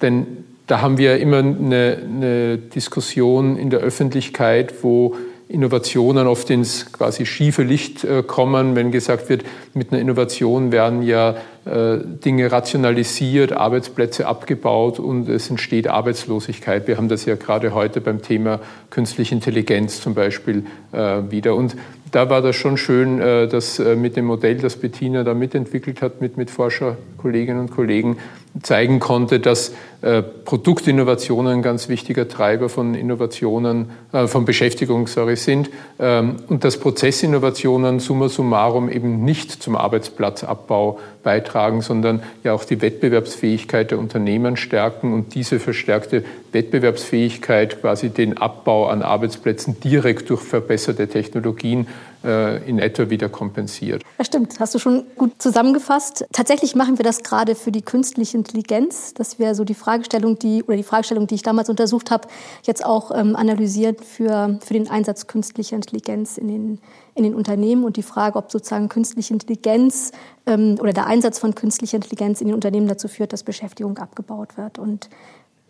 Denn 0.00 0.44
da 0.66 0.80
haben 0.80 0.96
wir 0.96 1.18
immer 1.18 1.38
eine, 1.38 1.98
eine 2.02 2.58
Diskussion 2.58 3.56
in 3.56 3.68
der 3.68 3.80
Öffentlichkeit, 3.80 4.82
wo 4.82 5.16
Innovationen 5.48 6.26
oft 6.26 6.48
ins 6.48 6.92
quasi 6.92 7.26
schiefe 7.26 7.62
Licht 7.62 8.04
äh, 8.04 8.22
kommen, 8.22 8.74
wenn 8.74 8.90
gesagt 8.90 9.28
wird, 9.28 9.44
mit 9.74 9.92
einer 9.92 10.00
Innovation 10.00 10.72
werden 10.72 11.02
ja 11.02 11.30
äh, 11.30 11.34
Dinge 11.64 12.50
rationalisiert, 12.50 13.52
Arbeitsplätze 13.52 14.26
abgebaut 14.26 14.98
und 14.98 15.28
es 15.28 15.48
entsteht 15.48 15.86
Arbeitslosigkeit. 15.86 16.88
Wir 16.88 16.96
haben 16.96 17.08
das 17.08 17.24
ja 17.24 17.36
gerade 17.36 17.72
heute 17.72 18.00
beim 18.00 18.20
Thema 18.20 18.58
künstliche 18.90 19.34
Intelligenz 19.34 20.00
zum 20.00 20.14
Beispiel 20.14 20.64
äh, 20.90 21.22
wieder. 21.30 21.54
Und 21.54 21.76
da 22.12 22.30
war 22.30 22.42
das 22.42 22.54
schon 22.56 22.76
schön, 22.76 23.18
dass 23.18 23.78
mit 23.78 24.16
dem 24.16 24.26
Modell, 24.26 24.58
das 24.58 24.76
Bettina 24.76 25.24
da 25.24 25.34
mitentwickelt 25.34 26.02
hat, 26.02 26.20
mit, 26.20 26.36
mit 26.36 26.50
Forscherkolleginnen 26.50 27.60
und 27.60 27.70
Kollegen, 27.70 28.18
zeigen 28.60 29.00
konnte, 29.00 29.40
dass 29.40 29.72
äh, 30.02 30.22
Produktinnovationen 30.22 31.54
ein 31.54 31.62
ganz 31.62 31.88
wichtiger 31.88 32.28
Treiber 32.28 32.68
von 32.68 32.94
Innovationen, 32.94 33.90
äh, 34.12 34.26
von 34.26 34.44
Beschäftigung 34.44 35.06
sorry, 35.06 35.36
sind. 35.36 35.70
Ähm, 35.98 36.36
und 36.48 36.64
dass 36.64 36.76
Prozessinnovationen 36.78 37.98
summa 38.00 38.28
summarum 38.28 38.90
eben 38.90 39.24
nicht 39.24 39.62
zum 39.62 39.76
Arbeitsplatzabbau 39.76 40.98
beitragen, 41.22 41.80
sondern 41.80 42.22
ja 42.44 42.52
auch 42.52 42.64
die 42.64 42.82
Wettbewerbsfähigkeit 42.82 43.90
der 43.90 43.98
Unternehmen 43.98 44.56
stärken 44.56 45.14
und 45.14 45.34
diese 45.34 45.58
verstärkte 45.58 46.24
Wettbewerbsfähigkeit 46.52 47.80
quasi 47.80 48.10
den 48.10 48.38
Abbau 48.38 48.86
an 48.86 49.02
Arbeitsplätzen 49.02 49.80
direkt 49.80 50.30
durch 50.30 50.42
verbesserte 50.42 51.08
Technologien 51.08 51.86
äh, 52.24 52.68
in 52.68 52.78
etwa 52.78 53.10
wieder 53.10 53.28
kompensiert. 53.28 54.02
Ja, 54.18 54.24
stimmt. 54.24 54.60
Hast 54.60 54.74
du 54.74 54.78
schon 54.78 55.04
gut 55.16 55.42
zusammengefasst. 55.42 56.24
Tatsächlich 56.32 56.74
machen 56.74 56.98
wir 56.98 57.04
das 57.04 57.22
gerade 57.22 57.54
für 57.54 57.72
die 57.72 57.82
künstliche 57.82 58.36
Intelligenz. 58.36 59.14
Das 59.14 59.38
wäre 59.38 59.54
so 59.54 59.64
die 59.64 59.74
Fragestellung, 59.74 60.38
die, 60.38 60.62
oder 60.62 60.76
die 60.76 60.82
Fragestellung, 60.82 61.26
die 61.26 61.34
ich 61.34 61.42
damals 61.42 61.68
untersucht 61.68 62.10
habe, 62.10 62.28
jetzt 62.62 62.84
auch 62.84 63.10
ähm, 63.12 63.34
analysiert 63.34 64.04
für, 64.04 64.58
für 64.64 64.74
den 64.74 64.88
Einsatz 64.88 65.26
künstlicher 65.26 65.76
Intelligenz 65.76 66.38
in 66.38 66.48
den, 66.48 66.78
in 67.14 67.24
den 67.24 67.34
Unternehmen 67.34 67.84
und 67.84 67.96
die 67.96 68.02
Frage, 68.02 68.38
ob 68.38 68.52
sozusagen 68.52 68.88
künstliche 68.88 69.34
Intelligenz 69.34 70.12
ähm, 70.46 70.76
oder 70.80 70.92
der 70.92 71.06
Einsatz 71.06 71.38
von 71.38 71.54
künstlicher 71.54 71.96
Intelligenz 71.96 72.40
in 72.40 72.48
den 72.48 72.54
Unternehmen 72.54 72.86
dazu 72.86 73.08
führt, 73.08 73.32
dass 73.32 73.42
Beschäftigung 73.42 73.98
abgebaut 73.98 74.56
wird. 74.56 74.78
Und 74.78 75.08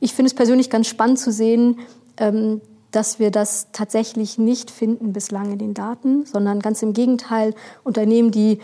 ich 0.02 0.14
finde 0.14 0.26
es 0.26 0.34
persönlich 0.34 0.68
ganz 0.68 0.88
spannend 0.88 1.20
zu 1.20 1.30
sehen, 1.30 1.78
ähm, 2.16 2.60
dass 2.90 3.20
wir 3.20 3.30
das 3.30 3.68
tatsächlich 3.72 4.36
nicht 4.36 4.70
finden 4.70 5.12
bislang 5.12 5.52
in 5.52 5.58
den 5.58 5.74
Daten, 5.74 6.26
sondern 6.26 6.58
ganz 6.58 6.82
im 6.82 6.92
Gegenteil 6.92 7.54
Unternehmen, 7.84 8.32
die 8.32 8.58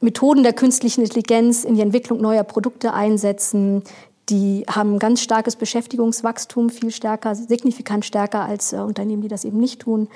Methoden 0.00 0.42
der 0.42 0.52
künstlichen 0.52 1.02
Intelligenz 1.02 1.64
in 1.64 1.76
die 1.76 1.80
Entwicklung 1.80 2.20
neuer 2.20 2.42
Produkte 2.42 2.92
einsetzen, 2.92 3.84
die 4.28 4.64
haben 4.68 4.98
ganz 4.98 5.22
starkes 5.22 5.54
Beschäftigungswachstum, 5.56 6.70
viel 6.70 6.90
stärker, 6.90 7.34
signifikant 7.36 8.04
stärker 8.04 8.42
als 8.42 8.72
äh, 8.72 8.78
Unternehmen, 8.78 9.22
die 9.22 9.28
das 9.28 9.44
eben 9.44 9.58
nicht 9.58 9.80
tun. 9.82 10.08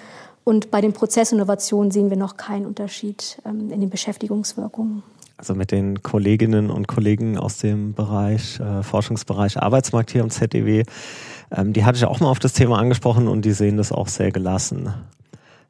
Und 0.45 0.73
bei 0.73 0.81
den 0.81 0.93
Prozessinnovationen 0.93 1.93
sehen 1.93 2.11
wir 2.11 2.17
noch 2.17 2.37
keinen 2.37 2.67
Unterschied 2.67 3.39
ähm, 3.47 3.71
in 3.71 3.81
den 3.81 3.91
Beschäftigungswirkungen. 3.91 5.05
Also 5.43 5.57
mit 5.57 5.73
den 5.73 6.05
Kolleginnen 6.05 6.71
und 6.71 6.87
Kollegen 6.87 7.37
aus 7.37 7.59
dem 7.59 7.95
Bereich, 7.95 8.61
äh, 8.61 8.85
Forschungsbereich 8.85 9.61
Arbeitsmarkt 9.61 10.13
hier 10.13 10.23
am 10.23 10.31
ZDW 10.31 10.85
ähm, 11.55 11.73
die 11.73 11.85
hatte 11.85 11.99
ich 11.99 12.05
auch 12.05 12.21
mal 12.21 12.29
auf 12.29 12.39
das 12.39 12.53
Thema 12.53 12.79
angesprochen 12.79 13.29
und 13.29 13.45
die 13.45 13.53
sehen 13.53 13.77
das 13.77 13.93
auch 13.93 14.09
sehr 14.09 14.33
gelassen. 14.33 14.95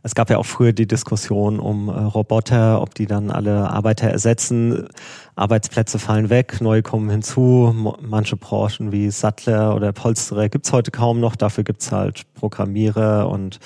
Es 0.05 0.17
gab 0.17 0.31
ja 0.31 0.39
auch 0.39 0.47
früher 0.47 0.73
die 0.73 0.89
Diskussion 0.89 1.61
um 1.61 1.89
äh, 1.89 1.93
Roboter, 1.93 2.83
ob 2.83 2.95
die 2.95 3.07
dann 3.07 3.31
alle 3.31 3.71
Arbeiter 3.71 4.09
ersetzen. 4.09 4.89
Arbeitsplätze 5.37 6.01
fallen 6.01 6.29
weg, 6.29 6.61
neue 6.61 6.83
kommen 6.83 7.09
hinzu. 7.09 7.75
Manche 8.01 8.37
Branchen 8.37 8.91
wie 8.91 9.11
Sattler 9.11 9.77
oder 9.77 9.93
Polsterer 9.93 10.49
gibt's 10.49 10.73
heute 10.73 10.91
kaum 10.91 11.21
noch. 11.21 11.37
Dafür 11.37 11.63
gibt's 11.63 11.93
halt 11.93 12.23
Programmierer 12.35 13.29
und 13.29 13.61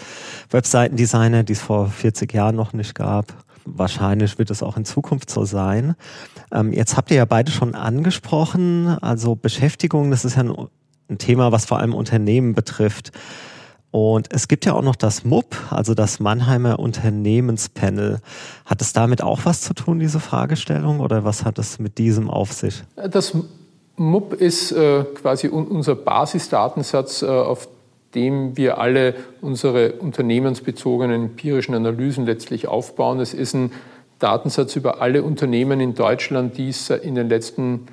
Webseitendesigner, 0.51 1.43
die 1.43 1.55
es 1.55 1.63
vor 1.63 1.89
40 1.89 2.33
Jahren 2.35 2.55
noch 2.55 2.75
nicht 2.75 2.95
gab. 2.95 3.46
Wahrscheinlich 3.67 4.39
wird 4.39 4.51
es 4.51 4.63
auch 4.63 4.77
in 4.77 4.85
Zukunft 4.85 5.31
so 5.31 5.45
sein. 5.45 5.97
Ähm, 6.53 6.73
jetzt 6.73 6.97
habt 6.97 7.11
ihr 7.11 7.19
ja 7.19 7.25
beide 7.25 7.51
schon 7.51 7.75
angesprochen, 7.75 8.89
also 8.89 9.35
Beschäftigung, 9.35 10.11
das 10.11 10.25
ist 10.25 10.37
ja 10.37 10.45
ein 10.45 10.69
ein 11.09 11.19
Thema, 11.19 11.53
was 11.53 11.67
vor 11.67 11.79
allem 11.79 11.95
Unternehmen 11.95 12.55
betrifft. 12.55 13.13
Und 13.91 14.29
es 14.33 14.49
gibt 14.49 14.67
ja 14.67 14.75
auch 14.75 14.83
noch 14.83 14.97
das 14.97 15.25
MUP, 15.25 15.57
also 15.71 15.95
das 15.95 16.21
Mannheimer 16.21 16.79
Unternehmenspanel. 16.79 18.19
Hat 18.67 18.83
es 18.83 18.93
damit 18.93 19.23
auch 19.23 19.41
was 19.45 19.63
zu 19.63 19.73
tun, 19.75 19.99
diese 20.01 20.21
Fragestellung, 20.21 21.01
oder 21.01 21.25
was 21.25 21.45
hat 21.45 21.59
es 21.59 21.79
mit 21.79 21.97
diesem 21.99 22.29
auf 22.29 22.53
sich? 22.53 22.83
Das 23.11 23.35
MUP 23.97 24.35
ist 24.35 24.73
äh, 24.73 25.05
quasi 25.15 25.49
un 25.49 25.67
unser 25.69 25.95
Basisdatensatz, 25.95 27.23
äh, 27.23 27.27
auf 27.27 27.69
dem 28.15 28.57
wir 28.57 28.79
alle 28.79 29.15
unsere 29.41 29.93
unternehmensbezogenen 29.93 31.25
empirischen 31.25 31.75
Analysen 31.75 32.25
letztlich 32.27 32.69
aufbauen. 32.69 33.21
Es 33.21 33.35
ist 33.35 33.55
ein 33.55 33.73
Datensatz 34.19 34.77
über 34.77 35.01
alle 35.01 35.23
Unternehmen 35.23 35.81
in 35.81 35.95
Deutschland, 35.95 36.57
die 36.57 36.73
in 37.03 37.15
den 37.15 37.29
letzten 37.29 37.87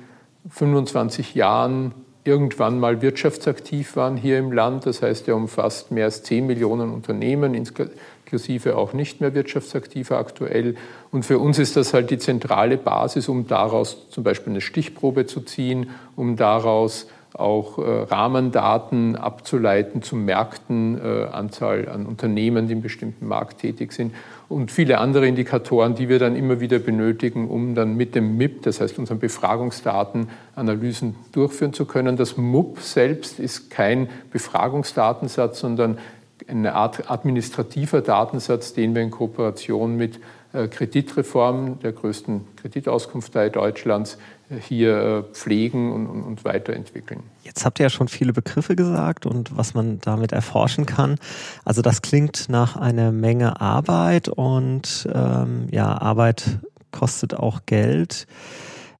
25 0.48 1.34
Jahren 1.34 1.92
irgendwann 2.24 2.80
mal 2.80 3.02
wirtschaftsaktiv 3.02 3.96
waren 3.96 4.16
hier 4.16 4.38
im 4.38 4.50
Land. 4.50 4.86
Das 4.86 5.02
heißt, 5.02 5.28
er 5.28 5.36
umfasst 5.36 5.90
mehr 5.90 6.06
als 6.06 6.22
10 6.22 6.46
Millionen 6.46 6.90
Unternehmen, 6.90 7.54
inklusive 7.54 8.76
auch 8.76 8.94
nicht 8.94 9.20
mehr 9.20 9.34
wirtschaftsaktive 9.34 10.16
aktuell. 10.16 10.76
Und 11.10 11.24
für 11.24 11.38
uns 11.38 11.58
ist 11.58 11.76
das 11.76 11.92
halt 11.92 12.10
die 12.10 12.18
zentrale 12.18 12.78
Basis, 12.78 13.28
um 13.28 13.46
daraus 13.46 14.08
zum 14.08 14.24
Beispiel 14.24 14.52
eine 14.52 14.62
Stichprobe 14.62 15.26
zu 15.26 15.42
ziehen, 15.42 15.90
um 16.16 16.36
daraus 16.36 17.08
auch 17.34 17.78
äh, 17.78 17.82
Rahmendaten 17.82 19.16
abzuleiten 19.16 20.02
zu 20.02 20.14
Märkten, 20.16 20.98
äh, 20.98 21.24
Anzahl 21.32 21.88
an 21.88 22.06
Unternehmen, 22.06 22.68
die 22.68 22.74
im 22.74 22.82
bestimmten 22.82 23.26
Markt 23.26 23.60
tätig 23.60 23.92
sind 23.92 24.14
und 24.48 24.70
viele 24.70 24.98
andere 24.98 25.26
Indikatoren, 25.26 25.96
die 25.96 26.08
wir 26.08 26.20
dann 26.20 26.36
immer 26.36 26.60
wieder 26.60 26.78
benötigen, 26.78 27.48
um 27.48 27.74
dann 27.74 27.96
mit 27.96 28.14
dem 28.14 28.36
MIP, 28.36 28.62
das 28.62 28.80
heißt 28.80 28.98
unseren 29.00 29.18
Befragungsdaten, 29.18 30.28
Analysen 30.54 31.16
durchführen 31.32 31.72
zu 31.72 31.86
können. 31.86 32.16
Das 32.16 32.36
MUP 32.36 32.78
selbst 32.80 33.40
ist 33.40 33.70
kein 33.70 34.08
Befragungsdatensatz, 34.30 35.58
sondern 35.58 35.98
eine 36.46 36.74
Art 36.74 37.10
administrativer 37.10 38.00
Datensatz, 38.00 38.74
den 38.74 38.94
wir 38.94 39.02
in 39.02 39.10
Kooperation 39.10 39.96
mit 39.96 40.20
äh, 40.52 40.68
Kreditreform, 40.68 41.80
der 41.80 41.92
größten 41.92 42.42
Kreditauskunftei 42.56 43.48
Deutschlands, 43.48 44.18
hier 44.60 44.96
äh, 44.96 45.34
pflegen 45.34 45.92
und, 45.92 46.22
und, 46.22 46.44
weiterentwickeln. 46.44 47.22
Jetzt 47.42 47.64
habt 47.64 47.78
ihr 47.78 47.84
ja 47.84 47.90
schon 47.90 48.08
viele 48.08 48.32
Begriffe 48.32 48.76
gesagt 48.76 49.26
und 49.26 49.56
was 49.56 49.74
man 49.74 50.00
damit 50.00 50.32
erforschen 50.32 50.86
kann. 50.86 51.16
Also 51.64 51.82
das 51.82 52.02
klingt 52.02 52.48
nach 52.48 52.76
einer 52.76 53.12
Menge 53.12 53.60
Arbeit 53.60 54.28
und 54.28 55.08
ähm, 55.12 55.68
ja, 55.70 56.00
Arbeit 56.00 56.58
kostet 56.90 57.34
auch 57.34 57.60
Geld. 57.66 58.26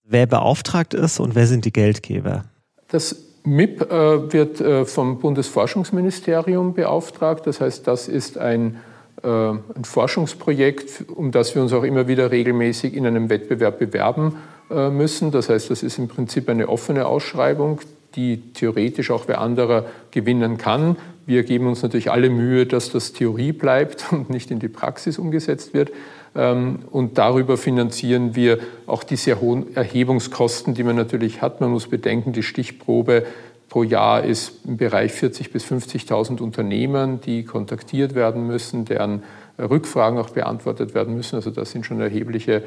Wer 0.05 0.27
beauftragt 0.27 0.95
ist 0.95 1.21
und 1.21 1.35
wer 1.35 1.47
sind 1.47 1.65
die 1.65 1.73
Geldgeber? 1.73 2.45
Das 2.89 3.17
MIP 3.45 3.91
äh, 3.91 4.33
wird 4.33 4.61
äh, 4.61 4.85
vom 4.85 5.19
Bundesforschungsministerium 5.19 6.75
beauftragt. 6.75 7.47
Das 7.47 7.61
heißt, 7.61 7.87
das 7.87 8.09
ist 8.09 8.39
ein 8.39 8.79
äh, 9.23 9.29
ein 9.29 9.85
Forschungsprojekt, 9.85 11.09
um 11.09 11.31
das 11.31 11.55
wir 11.55 11.63
uns 11.63 11.73
auch 11.73 11.85
immer 11.85 12.09
wieder 12.09 12.31
regelmäßig 12.31 12.95
in 12.95 13.07
einem 13.07 13.31
Wettbewerb 13.31 13.79
bewerben 13.79 14.37
müssen. 14.71 15.31
Das 15.31 15.49
heißt, 15.49 15.71
das 15.71 15.83
ist 15.83 15.99
im 15.99 16.09
Prinzip 16.09 16.49
eine 16.49 16.69
offene 16.69 17.07
Ausschreibung, 17.07 17.81
die 18.17 18.53
theoretisch 18.53 19.11
auch 19.11 19.25
wer 19.27 19.41
anderer 19.41 19.87
gewinnen 20.11 20.59
kann. 20.59 20.97
Wir 21.27 21.43
geben 21.43 21.67
uns 21.67 21.83
natürlich 21.83 22.11
alle 22.11 22.29
Mühe, 22.29 22.67
dass 22.67 22.91
das 22.91 23.13
Theorie 23.13 23.53
bleibt 23.53 24.07
und 24.13 24.31
nicht 24.31 24.51
in 24.51 24.59
die 24.59 24.69
Praxis 24.69 25.19
umgesetzt 25.19 25.75
wird. 25.75 25.91
Ähm, 26.35 26.81
und 26.91 27.19
darüber 27.19 27.57
finanzieren 27.57 28.35
wir 28.37 28.59
auch 28.87 29.03
die 29.05 29.17
sehr 29.17 29.41
hohen 29.41 29.75
Erhebungskosten, 29.77 30.75
die 30.75 30.83
man 30.83 30.97
natürlich 30.97 31.43
hat. 31.43 31.61
Man 31.61 31.71
muss 31.71 31.89
bedenken, 31.89 32.33
die 32.33 32.43
Stichprobe 32.43 33.25
pro 33.69 33.83
Jahr 33.83 34.23
ist 34.23 34.65
im 34.67 34.77
Bereich 34.77 35.13
40.000 35.13 35.53
bis 35.53 35.65
50.000 35.65 36.41
Unternehmen, 36.41 37.21
die 37.21 37.45
kontaktiert 37.45 38.15
werden 38.15 38.47
müssen, 38.47 38.85
deren 38.85 39.23
Rückfragen 39.59 40.19
auch 40.19 40.31
beantwortet 40.31 40.95
werden 40.95 41.15
müssen. 41.15 41.37
Also 41.37 41.51
da 41.51 41.65
sind 41.65 41.87
schon 41.87 42.01
erhebliche 42.01 42.65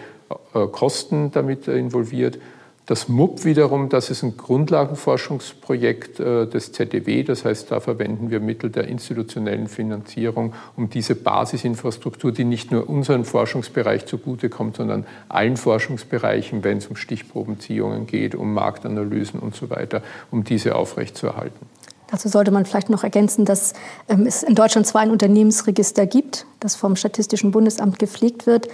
äh, 0.53 0.67
Kosten 0.67 1.31
damit 1.31 1.67
involviert. 1.67 2.39
Das 2.87 3.09
MUP 3.09 3.43
wiederum, 3.43 3.89
das 3.89 4.09
ist 4.09 4.23
ein 4.23 4.37
Grundlagenforschungsprojekt 4.37 6.21
äh, 6.21 6.47
des 6.47 6.71
ZDW. 6.71 7.23
Das 7.23 7.43
heißt, 7.43 7.69
da 7.69 7.81
verwenden 7.81 8.31
wir 8.31 8.39
Mittel 8.39 8.69
der 8.69 8.87
institutionellen 8.87 9.67
Finanzierung, 9.67 10.53
um 10.77 10.89
diese 10.89 11.15
Basisinfrastruktur, 11.15 12.31
die 12.31 12.45
nicht 12.45 12.71
nur 12.71 12.89
unseren 12.89 13.25
Forschungsbereich 13.25 14.05
zugutekommt, 14.05 14.77
sondern 14.77 15.05
allen 15.27 15.57
Forschungsbereichen, 15.57 16.63
wenn 16.63 16.77
es 16.77 16.87
um 16.87 16.95
Stichprobenziehungen 16.95 18.07
geht, 18.07 18.35
um 18.35 18.53
Marktanalysen 18.53 19.41
und 19.41 19.53
so 19.53 19.69
weiter, 19.69 20.01
um 20.31 20.45
diese 20.45 20.75
aufrechtzuerhalten. 20.75 21.67
Dazu 22.09 22.29
sollte 22.29 22.51
man 22.51 22.65
vielleicht 22.65 22.89
noch 22.89 23.03
ergänzen, 23.03 23.45
dass 23.45 23.73
ähm, 24.07 24.25
es 24.25 24.43
in 24.43 24.55
Deutschland 24.55 24.87
zwar 24.87 25.01
ein 25.01 25.11
Unternehmensregister 25.11 26.05
gibt, 26.05 26.45
das 26.59 26.75
vom 26.75 26.95
Statistischen 26.95 27.51
Bundesamt 27.51 27.99
gepflegt 27.99 28.47
wird 28.47 28.67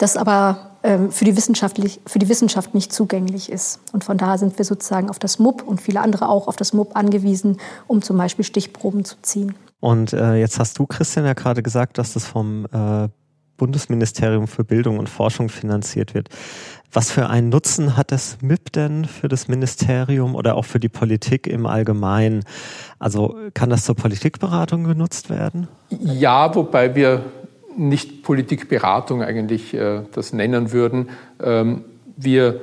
das 0.00 0.16
aber 0.16 0.70
ähm, 0.82 1.12
für, 1.12 1.26
die 1.26 1.32
für 1.34 2.18
die 2.18 2.28
Wissenschaft 2.28 2.74
nicht 2.74 2.92
zugänglich 2.92 3.52
ist. 3.52 3.80
Und 3.92 4.02
von 4.02 4.16
daher 4.16 4.38
sind 4.38 4.56
wir 4.56 4.64
sozusagen 4.64 5.10
auf 5.10 5.18
das 5.18 5.38
MUP 5.38 5.62
und 5.62 5.80
viele 5.80 6.00
andere 6.00 6.28
auch 6.28 6.48
auf 6.48 6.56
das 6.56 6.72
MUP 6.72 6.96
angewiesen, 6.96 7.58
um 7.86 8.00
zum 8.00 8.16
Beispiel 8.16 8.44
Stichproben 8.44 9.04
zu 9.04 9.16
ziehen. 9.20 9.54
Und 9.80 10.12
äh, 10.12 10.36
jetzt 10.36 10.58
hast 10.58 10.78
du, 10.78 10.86
Christian, 10.86 11.26
ja 11.26 11.34
gerade 11.34 11.62
gesagt, 11.62 11.98
dass 11.98 12.14
das 12.14 12.24
vom 12.24 12.66
äh, 12.72 13.08
Bundesministerium 13.60 14.48
für 14.48 14.64
Bildung 14.64 14.98
und 14.98 15.10
Forschung 15.10 15.50
finanziert 15.50 16.14
wird. 16.14 16.30
Was 16.92 17.10
für 17.12 17.28
einen 17.28 17.50
Nutzen 17.50 17.94
hat 17.96 18.10
das 18.10 18.38
MIP 18.40 18.72
denn 18.72 19.04
für 19.04 19.28
das 19.28 19.48
Ministerium 19.48 20.34
oder 20.34 20.56
auch 20.56 20.64
für 20.64 20.80
die 20.80 20.88
Politik 20.88 21.46
im 21.46 21.66
Allgemeinen? 21.66 22.42
Also 22.98 23.36
kann 23.52 23.68
das 23.68 23.84
zur 23.84 23.96
Politikberatung 23.96 24.84
genutzt 24.84 25.28
werden? 25.28 25.68
Ja, 25.90 26.52
wobei 26.54 26.94
wir 26.94 27.22
nicht 27.76 28.22
Politikberatung 28.22 29.22
eigentlich 29.22 29.74
äh, 29.74 30.00
das 30.12 30.32
nennen 30.32 30.72
würden. 30.72 31.10
Ähm, 31.42 31.84
wir 32.16 32.62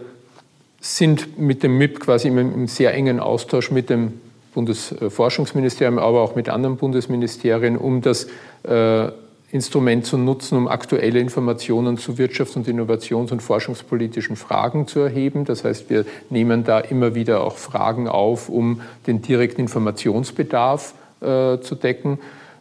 sind 0.82 1.38
mit 1.38 1.62
dem 1.62 1.78
MIP 1.78 2.00
quasi 2.00 2.28
im, 2.28 2.68
sehr 2.68 2.94
engen 2.96 3.20
Austausch 3.20 3.70
mit 3.70 3.92
dem 3.92 4.20
Bundesforschungsministerium, 4.56 6.00
aber 6.00 6.22
auch 6.22 6.36
mit 6.36 6.50
anderen 6.50 6.78
Bundesministerien, 6.78 7.78
um 7.78 8.02
das 8.02 8.28
äh, 8.64 9.10
Instrument 9.52 10.06
zu 10.06 10.18
nutzen, 10.18 10.58
um 10.58 10.68
aktuelle 10.68 11.20
Informationen 11.20 11.98
zu 11.98 12.14
wirtschafts- 12.14 12.58
und 12.58 12.68
innovations- 12.68 13.32
und 13.32 13.42
forschungspolitischen 13.42 14.36
Fragen 14.36 14.88
zu 14.88 15.00
erheben. 15.00 15.46
Das 15.46 15.64
heißt, 15.64 15.90
wir 15.90 16.06
nehmen 16.30 16.66
da 16.66 16.80
immer 16.80 17.16
wieder 17.16 17.42
auch 17.42 17.56
Fragen 17.56 18.10
auf, 18.10 18.50
um 18.50 18.82
den 19.08 19.22
direkten 19.22 19.62
Informationsbedarf 19.62 20.94
äh, 21.22 21.60
zu 21.60 21.76
decken. 21.76 22.20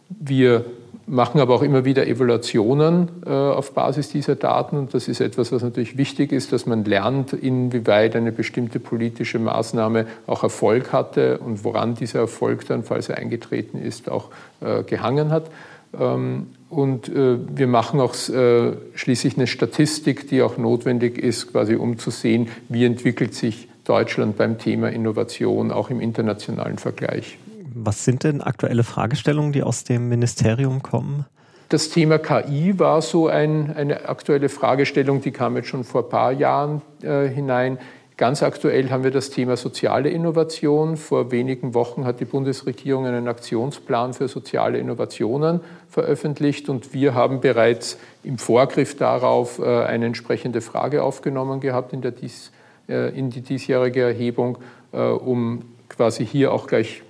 Wir 0.09 0.63
machen 1.07 1.39
aber 1.39 1.55
auch 1.55 1.61
immer 1.61 1.85
wieder 1.85 2.05
Evaluationen 2.05 3.09
äh, 3.25 3.29
auf 3.29 3.73
Basis 3.73 4.09
dieser 4.09 4.35
Daten. 4.35 4.77
Und 4.77 4.93
das 4.93 5.07
ist 5.07 5.21
etwas, 5.21 5.51
was 5.51 5.63
natürlich 5.63 5.97
wichtig 5.97 6.31
ist, 6.31 6.51
dass 6.51 6.65
man 6.65 6.83
lernt, 6.83 7.33
inwieweit 7.33 8.15
eine 8.15 8.31
bestimmte 8.31 8.79
politische 8.79 9.39
Maßnahme 9.39 10.05
auch 10.27 10.43
Erfolg 10.43 10.91
hatte 10.91 11.37
und 11.39 11.63
woran 11.63 11.95
dieser 11.95 12.19
Erfolg 12.19 12.65
dann, 12.67 12.83
falls 12.83 13.09
er 13.09 13.17
eingetreten 13.17 13.77
ist, 13.81 14.09
auch 14.09 14.29
äh, 14.61 14.83
gehangen 14.83 15.31
hat. 15.31 15.49
Ähm, 15.97 16.47
und 16.69 17.07
äh, 17.09 17.37
wir 17.55 17.67
machen 17.67 17.99
auch 17.99 18.13
äh, 18.29 18.73
schließlich 18.93 19.37
eine 19.37 19.47
Statistik, 19.47 20.27
die 20.27 20.41
auch 20.41 20.57
notwendig 20.57 21.17
ist, 21.17 21.51
quasi 21.51 21.75
um 21.75 21.97
zu 21.97 22.11
sehen, 22.11 22.49
wie 22.67 22.85
entwickelt 22.85 23.33
sich 23.33 23.69
Deutschland 23.85 24.37
beim 24.37 24.57
Thema 24.57 24.89
Innovation 24.89 25.71
auch 25.71 25.89
im 25.89 26.01
internationalen 26.01 26.77
Vergleich. 26.77 27.37
Was 27.73 28.03
sind 28.03 28.23
denn 28.23 28.41
aktuelle 28.41 28.83
Fragestellungen, 28.83 29.53
die 29.53 29.63
aus 29.63 29.83
dem 29.85 30.09
Ministerium 30.09 30.81
kommen? 30.81 31.25
Das 31.69 31.89
Thema 31.89 32.17
KI 32.17 32.79
war 32.79 33.01
so 33.01 33.27
ein, 33.27 33.75
eine 33.75 34.07
aktuelle 34.07 34.49
Fragestellung, 34.49 35.21
die 35.21 35.31
kam 35.31 35.55
jetzt 35.57 35.67
schon 35.67 35.83
vor 35.83 36.03
ein 36.03 36.09
paar 36.09 36.31
Jahren 36.31 36.81
äh, 37.01 37.27
hinein. 37.27 37.77
Ganz 38.17 38.41
aktuell 38.41 38.89
haben 38.89 39.03
wir 39.03 39.11
das 39.11 39.29
Thema 39.29 39.57
soziale 39.57 40.09
Innovation. 40.09 40.97
Vor 40.97 41.31
wenigen 41.31 41.75
Wochen 41.75 42.03
hat 42.05 42.19
die 42.19 42.25
Bundesregierung 42.25 43.05
einen 43.05 43.27
Aktionsplan 43.27 44.13
für 44.13 44.27
soziale 44.27 44.79
Innovationen 44.79 45.59
veröffentlicht 45.97 46.69
und 46.69 46.93
wir 46.93 47.15
haben 47.15 47.41
bereits 47.41 47.97
im 48.23 48.37
Vorgriff 48.37 48.95
darauf 48.95 49.57
äh, 49.57 49.63
eine 49.63 50.05
entsprechende 50.05 50.61
Frage 50.61 51.01
aufgenommen 51.01 51.59
gehabt 51.59 51.91
in, 51.91 52.01
der 52.01 52.11
dies, 52.11 52.51
äh, 52.87 53.17
in 53.17 53.31
die 53.31 53.41
diesjährige 53.41 54.01
Erhebung, 54.01 54.59
um 54.91 55.63
quasi 55.89 56.25
hier 56.25 56.53
auch 56.53 56.65
gleich 56.65 57.03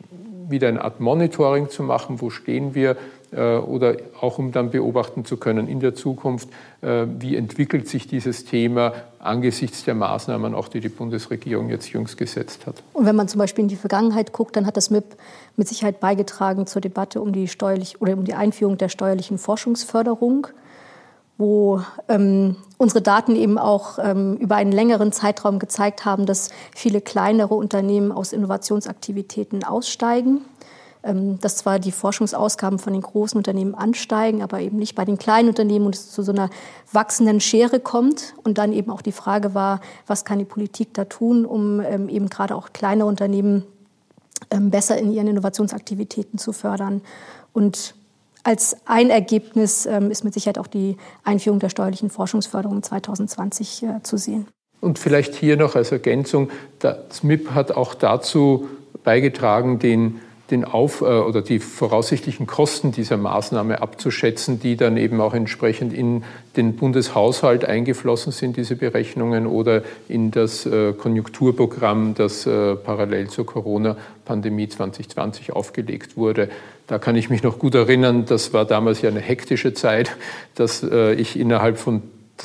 wieder 0.49 0.67
eine 0.67 0.83
Art 0.83 0.99
Monitoring 0.99 1.69
zu 1.69 1.83
machen, 1.83 2.21
wo 2.21 2.29
stehen 2.29 2.75
wir, 2.75 2.97
äh, 3.31 3.57
oder 3.57 3.97
auch 4.21 4.37
um 4.37 4.51
dann 4.51 4.71
beobachten 4.71 5.25
zu 5.25 5.37
können 5.37 5.67
in 5.67 5.79
der 5.79 5.95
Zukunft, 5.95 6.49
äh, 6.81 7.05
wie 7.19 7.35
entwickelt 7.35 7.87
sich 7.87 8.07
dieses 8.07 8.45
Thema 8.45 8.93
angesichts 9.19 9.83
der 9.83 9.95
Maßnahmen, 9.95 10.55
auch 10.55 10.69
die 10.69 10.79
die 10.79 10.89
Bundesregierung 10.89 11.69
jetzt 11.69 11.89
jüngst 11.91 12.17
gesetzt 12.17 12.65
hat. 12.65 12.81
Und 12.93 13.05
wenn 13.05 13.15
man 13.15 13.27
zum 13.27 13.39
Beispiel 13.39 13.63
in 13.63 13.67
die 13.67 13.75
Vergangenheit 13.75 14.31
guckt, 14.31 14.55
dann 14.55 14.65
hat 14.65 14.77
das 14.77 14.89
MIP 14.89 15.17
mit 15.57 15.67
Sicherheit 15.67 15.99
beigetragen 15.99 16.67
zur 16.67 16.81
Debatte 16.81 17.21
um 17.21 17.33
die 17.33 17.47
steuerlich 17.47 18.01
oder 18.01 18.13
um 18.13 18.23
die 18.23 18.33
Einführung 18.33 18.77
der 18.77 18.89
steuerlichen 18.89 19.37
Forschungsförderung 19.37 20.47
wo 21.37 21.81
ähm, 22.07 22.55
unsere 22.77 23.01
Daten 23.01 23.35
eben 23.35 23.57
auch 23.57 23.99
ähm, 23.99 24.37
über 24.37 24.55
einen 24.55 24.71
längeren 24.71 25.11
Zeitraum 25.11 25.59
gezeigt 25.59 26.05
haben, 26.05 26.25
dass 26.25 26.49
viele 26.75 27.01
kleinere 27.01 27.53
Unternehmen 27.53 28.11
aus 28.11 28.33
Innovationsaktivitäten 28.33 29.63
aussteigen. 29.63 30.41
Ähm, 31.03 31.39
dass 31.39 31.57
zwar 31.57 31.79
die 31.79 31.91
Forschungsausgaben 31.91 32.79
von 32.79 32.91
den 32.91 33.03
großen 33.03 33.37
Unternehmen 33.37 33.75
ansteigen, 33.75 34.41
aber 34.41 34.59
eben 34.59 34.77
nicht 34.77 34.95
bei 34.95 35.05
den 35.05 35.17
kleinen 35.17 35.47
Unternehmen 35.47 35.85
und 35.85 35.95
es 35.95 36.11
zu 36.11 36.23
so 36.23 36.31
einer 36.31 36.49
wachsenden 36.91 37.39
Schere 37.39 37.79
kommt. 37.79 38.33
Und 38.43 38.57
dann 38.57 38.73
eben 38.73 38.91
auch 38.91 39.01
die 39.01 39.11
Frage 39.11 39.53
war, 39.53 39.79
was 40.07 40.25
kann 40.25 40.39
die 40.39 40.45
Politik 40.45 40.93
da 40.93 41.05
tun, 41.05 41.45
um 41.45 41.79
ähm, 41.79 42.09
eben 42.09 42.29
gerade 42.29 42.55
auch 42.55 42.73
kleine 42.73 43.05
Unternehmen 43.05 43.63
ähm, 44.49 44.69
besser 44.71 44.97
in 44.97 45.13
ihren 45.13 45.27
Innovationsaktivitäten 45.27 46.39
zu 46.39 46.51
fördern. 46.51 47.01
Und 47.53 47.95
als 48.43 48.77
ein 48.85 49.09
Ergebnis 49.09 49.85
ähm, 49.85 50.11
ist 50.11 50.23
mit 50.23 50.33
Sicherheit 50.33 50.57
auch 50.57 50.67
die 50.67 50.97
Einführung 51.23 51.59
der 51.59 51.69
steuerlichen 51.69 52.09
Forschungsförderung 52.09 52.83
2020 52.83 53.83
äh, 53.83 54.03
zu 54.03 54.17
sehen. 54.17 54.47
Und 54.79 54.99
vielleicht 54.99 55.35
hier 55.35 55.57
noch 55.57 55.75
als 55.75 55.91
Ergänzung, 55.91 56.49
das 56.79 57.23
MIP 57.23 57.51
hat 57.51 57.71
auch 57.71 57.93
dazu 57.93 58.67
beigetragen, 59.03 59.79
den 59.79 60.19
den 60.51 60.65
Auf- 60.65 61.01
äh, 61.01 61.05
oder 61.05 61.41
die 61.41 61.59
voraussichtlichen 61.59 62.47
Kosten 62.47 62.91
dieser 62.91 63.17
Maßnahme 63.17 63.81
abzuschätzen, 63.81 64.59
die 64.59 64.77
dann 64.77 64.97
eben 64.97 65.19
auch 65.21 65.33
entsprechend 65.33 65.93
in 65.93 66.23
den 66.55 66.75
Bundeshaushalt 66.75 67.65
eingeflossen 67.65 68.31
sind, 68.31 68.57
diese 68.57 68.75
Berechnungen, 68.75 69.47
oder 69.47 69.83
in 70.07 70.31
das 70.31 70.65
äh, 70.65 70.93
Konjunkturprogramm, 70.93 72.15
das 72.15 72.45
äh, 72.45 72.75
parallel 72.75 73.27
zur 73.27 73.45
Corona-Pandemie 73.45 74.69
2020 74.69 75.51
aufgelegt 75.51 76.17
wurde. 76.17 76.49
Da 76.87 76.99
kann 76.99 77.15
ich 77.15 77.29
mich 77.29 77.43
noch 77.43 77.59
gut 77.59 77.75
erinnern, 77.75 78.25
das 78.25 78.53
war 78.53 78.63
damals 78.63 79.01
ja 79.01 79.09
eine 79.09 79.19
hektische 79.19 79.73
Zeit, 79.73 80.15
dass 80.55 80.83
ich 80.83 81.37
innerhalb 81.37 81.77
von 81.77 82.01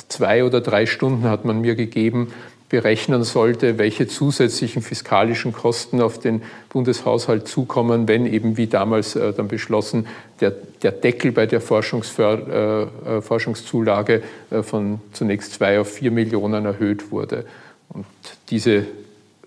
zwei 0.09 0.43
oder 0.43 0.59
drei 0.59 0.85
Stunden 0.85 1.29
hat 1.29 1.45
man 1.45 1.61
mir 1.61 1.75
gegeben, 1.75 2.33
berechnen 2.73 3.23
sollte, 3.23 3.77
welche 3.77 4.07
zusätzlichen 4.07 4.81
fiskalischen 4.81 5.53
Kosten 5.53 6.01
auf 6.01 6.17
den 6.17 6.41
Bundeshaushalt 6.69 7.47
zukommen, 7.47 8.07
wenn 8.07 8.25
eben 8.25 8.57
wie 8.57 8.65
damals 8.65 9.15
äh, 9.15 9.31
dann 9.31 9.47
beschlossen 9.47 10.07
der, 10.39 10.53
der 10.81 10.91
Deckel 10.91 11.31
bei 11.33 11.45
der 11.45 11.59
äh, 11.59 12.83
äh 12.83 13.21
Forschungszulage 13.21 14.23
äh, 14.49 14.63
von 14.63 15.01
zunächst 15.11 15.53
zwei 15.53 15.79
auf 15.79 15.91
vier 15.93 16.09
Millionen 16.09 16.65
erhöht 16.65 17.11
wurde. 17.11 17.45
Und 17.89 18.07
diese 18.49 18.87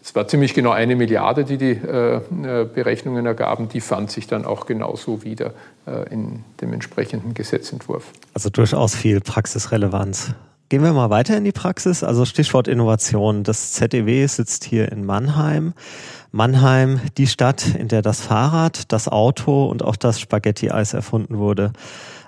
es 0.07 0.15
war 0.15 0.29
ziemlich 0.29 0.55
genau 0.55 0.71
eine 0.71 0.95
Milliarde, 0.95 1.45
die 1.45 1.59
die 1.59 1.73
äh, 1.73 2.19
äh 2.19 2.65
Berechnungen 2.65 3.27
ergaben. 3.27 3.69
Die 3.69 3.81
fand 3.81 4.09
sich 4.09 4.29
dann 4.29 4.45
auch 4.45 4.67
genauso 4.67 5.25
wieder 5.25 5.53
äh, 5.85 6.09
in 6.13 6.45
dem 6.61 6.73
entsprechenden 6.73 7.35
Gesetzentwurf. 7.35 8.05
Also 8.33 8.49
durchaus 8.49 8.95
viel 8.95 9.21
Praxisrelevanz. 9.21 10.31
Gehen 10.69 10.85
wir 10.85 10.93
mal 10.93 11.11
weiter 11.11 11.37
in 11.37 11.43
die 11.43 11.51
Praxis. 11.51 12.05
Also 12.05 12.25
Stichwort 12.25 12.69
Innovation. 12.69 13.43
Das 13.43 13.73
ZEW 13.73 14.29
sitzt 14.29 14.63
hier 14.63 14.93
in 14.93 15.05
Mannheim. 15.05 15.75
Mannheim, 16.31 17.01
die 17.17 17.27
Stadt, 17.27 17.75
in 17.75 17.89
der 17.89 18.03
das 18.03 18.21
Fahrrad, 18.21 18.93
das 18.93 19.09
Auto 19.09 19.67
und 19.67 19.83
auch 19.83 19.97
das 19.97 20.21
Spaghetti-Eis 20.21 20.95
erfunden 20.95 21.39
wurde. 21.39 21.73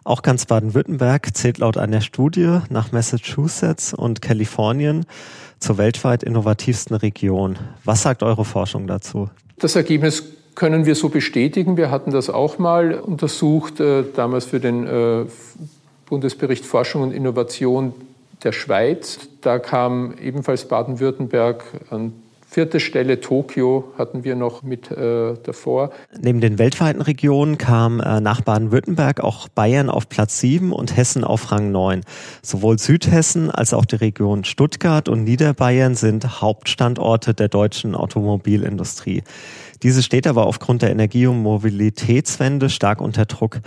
Auch 0.02 0.22
ganz 0.22 0.46
Baden-Württemberg 0.46 1.36
zählt 1.36 1.58
laut 1.58 1.76
einer 1.76 2.00
Studie 2.00 2.58
nach 2.70 2.90
Massachusetts 2.90 3.94
und 3.94 4.20
Kalifornien 4.20 5.04
zur 5.58 5.78
weltweit 5.78 6.22
innovativsten 6.22 6.96
Region. 6.96 7.58
Was 7.84 8.02
sagt 8.02 8.22
eure 8.22 8.44
Forschung 8.44 8.86
dazu? 8.86 9.28
Das 9.58 9.76
Ergebnis 9.76 10.24
können 10.54 10.86
wir 10.86 10.94
so 10.94 11.08
bestätigen. 11.08 11.76
Wir 11.76 11.90
hatten 11.90 12.10
das 12.10 12.30
auch 12.30 12.58
mal 12.58 12.94
untersucht, 12.94 13.80
äh, 13.80 14.04
damals 14.14 14.44
für 14.44 14.60
den 14.60 14.86
äh, 14.86 15.24
Bundesbericht 16.06 16.64
Forschung 16.64 17.02
und 17.02 17.12
Innovation 17.12 17.92
der 18.42 18.52
Schweiz. 18.52 19.20
Da 19.40 19.58
kam 19.58 20.14
ebenfalls 20.20 20.66
Baden-Württemberg 20.66 21.64
an 21.90 22.12
vierte 22.58 22.80
Stelle. 22.80 23.20
Tokio 23.20 23.92
hatten 23.96 24.24
wir 24.24 24.34
noch 24.34 24.64
mit 24.64 24.90
äh, 24.90 25.34
davor. 25.44 25.92
Neben 26.20 26.40
den 26.40 26.58
weltweiten 26.58 27.00
Regionen 27.00 27.56
kam 27.56 28.00
äh, 28.00 28.20
nach 28.20 28.40
Baden-Württemberg 28.40 29.20
auch 29.20 29.46
Bayern 29.46 29.88
auf 29.88 30.08
Platz 30.08 30.40
7 30.40 30.72
und 30.72 30.96
Hessen 30.96 31.22
auf 31.22 31.52
Rang 31.52 31.70
9. 31.70 32.00
Sowohl 32.42 32.80
Südhessen 32.80 33.48
als 33.48 33.72
auch 33.72 33.84
die 33.84 33.94
Region 33.94 34.42
Stuttgart 34.42 35.08
und 35.08 35.22
Niederbayern 35.22 35.94
sind 35.94 36.40
Hauptstandorte 36.40 37.32
der 37.32 37.46
deutschen 37.46 37.94
Automobilindustrie. 37.94 39.22
Diese 39.84 40.02
steht 40.02 40.26
aber 40.26 40.48
aufgrund 40.48 40.82
der 40.82 40.90
Energie- 40.90 41.28
und 41.28 41.40
Mobilitätswende 41.40 42.70
stark 42.70 43.00
unter 43.00 43.26
Druck 43.26 43.60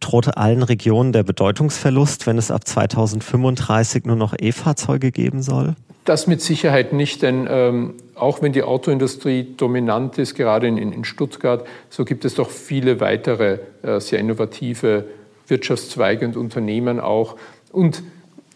droht 0.00 0.38
allen 0.38 0.62
Regionen 0.62 1.12
der 1.12 1.22
Bedeutungsverlust, 1.22 2.26
wenn 2.26 2.38
es 2.38 2.50
ab 2.50 2.66
2035 2.66 4.06
nur 4.06 4.16
noch 4.16 4.34
E-Fahrzeuge 4.36 5.12
geben 5.12 5.42
soll? 5.42 5.76
Das 6.04 6.26
mit 6.26 6.40
Sicherheit 6.40 6.92
nicht, 6.92 7.22
denn 7.22 7.46
ähm, 7.48 7.94
auch 8.16 8.42
wenn 8.42 8.52
die 8.52 8.64
Autoindustrie 8.64 9.54
dominant 9.56 10.18
ist, 10.18 10.34
gerade 10.34 10.66
in, 10.66 10.76
in 10.76 11.04
Stuttgart, 11.04 11.64
so 11.90 12.04
gibt 12.04 12.24
es 12.24 12.34
doch 12.34 12.50
viele 12.50 12.98
weitere 12.98 13.58
äh, 13.82 14.00
sehr 14.00 14.18
innovative 14.18 15.04
Wirtschaftszweige 15.46 16.26
und 16.26 16.36
Unternehmen 16.36 16.98
auch. 16.98 17.36
Und 17.70 18.02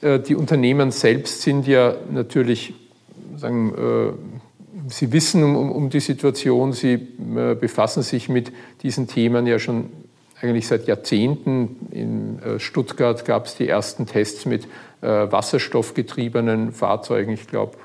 äh, 0.01 0.19
die 0.19 0.35
Unternehmen 0.35 0.91
selbst 0.91 1.43
sind 1.43 1.67
ja 1.69 1.95
natürlich, 2.11 2.75
sagen, 3.37 3.73
äh, 3.75 4.93
sie 4.93 5.13
wissen 5.13 5.45
um, 5.45 5.71
um, 5.71 5.91
die 5.91 6.01
Situation, 6.01 6.73
sie 6.73 6.95
äh, 6.95 7.55
befassen 7.55 8.03
sich 8.03 8.29
mit 8.29 8.53
diesen 8.83 9.07
Themen 9.07 9.47
ja 9.47 9.59
schon 9.59 9.91
eigentlich 10.41 10.67
seit 10.67 10.87
Jahrzehnten. 10.87 11.89
In 11.91 12.39
äh, 12.41 12.59
Stuttgart 12.59 13.25
gab 13.25 13.47
es 13.47 13.57
die 13.57 13.69
ersten 13.69 14.07
Tests 14.07 14.47
mit 14.47 14.65
äh, 15.01 15.07
wasserstoffgetriebenen 15.07 16.73
Fahrzeugen, 16.73 17.33
ich 17.33 17.47
glaube 17.47 17.77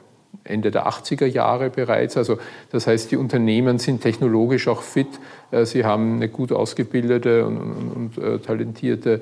Ende 0.43 0.71
der 0.71 0.87
80er 0.87 1.25
Jahre 1.25 1.69
bereits. 1.69 2.17
Also 2.17 2.39
das 2.71 2.87
heißt, 2.87 3.11
die 3.11 3.17
Unternehmen 3.17 3.77
sind 3.77 4.01
technologisch 4.01 4.67
auch 4.67 4.81
fit. 4.81 5.07
Äh, 5.51 5.65
sie 5.65 5.85
haben 5.85 6.15
eine 6.15 6.29
gut 6.29 6.51
ausgebildete 6.51 7.45
und, 7.45 7.57
und, 7.57 8.17
und 8.17 8.45
talentierte 8.45 9.21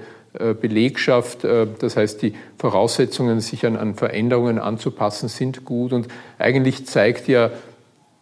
Belegschaft. 0.62 1.44
Das 1.44 1.98
heißt, 1.98 2.22
die 2.22 2.36
Voraussetzungen, 2.60 3.40
sich 3.40 3.66
an, 3.66 3.76
an 3.76 3.96
Veränderungen 3.96 4.60
anzupassen, 4.60 5.28
sind 5.28 5.66
gut. 5.66 5.92
Und 5.92 6.08
eigentlich 6.38 6.86
zeigt 6.86 7.28
ja 7.28 7.50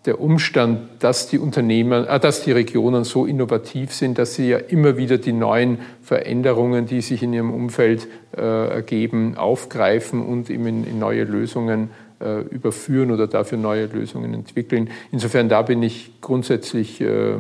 der 0.08 0.20
Umstand, 0.20 0.80
dass 1.00 1.28
die 1.28 1.38
Unternehmen, 1.38 2.06
äh, 2.06 2.20
dass 2.20 2.42
die 2.42 2.52
Regionen 2.52 3.04
so 3.04 3.26
innovativ 3.26 3.94
sind, 3.94 4.18
dass 4.18 4.34
sie 4.34 4.50
ja 4.50 4.58
immer 4.58 4.98
wieder 4.98 5.20
die 5.20 5.34
neuen 5.34 5.80
Veränderungen, 6.02 6.88
die 6.88 7.02
sich 7.02 7.22
in 7.22 7.34
ihrem 7.34 7.54
Umfeld 7.54 8.08
äh, 8.36 8.42
ergeben, 8.42 9.38
aufgreifen 9.38 10.26
und 10.26 10.50
eben 10.50 10.66
in, 10.66 10.88
in 10.88 11.00
neue 11.00 11.26
Lösungen 11.26 11.92
äh, 12.20 12.42
überführen 12.42 13.12
oder 13.12 13.28
dafür 13.28 13.58
neue 13.58 13.86
Lösungen 13.86 14.34
entwickeln. 14.34 14.90
Insofern 15.12 15.50
da 15.50 15.62
bin 15.62 15.84
ich 15.84 16.20
grundsätzlich 16.22 17.00
äh, 17.02 17.36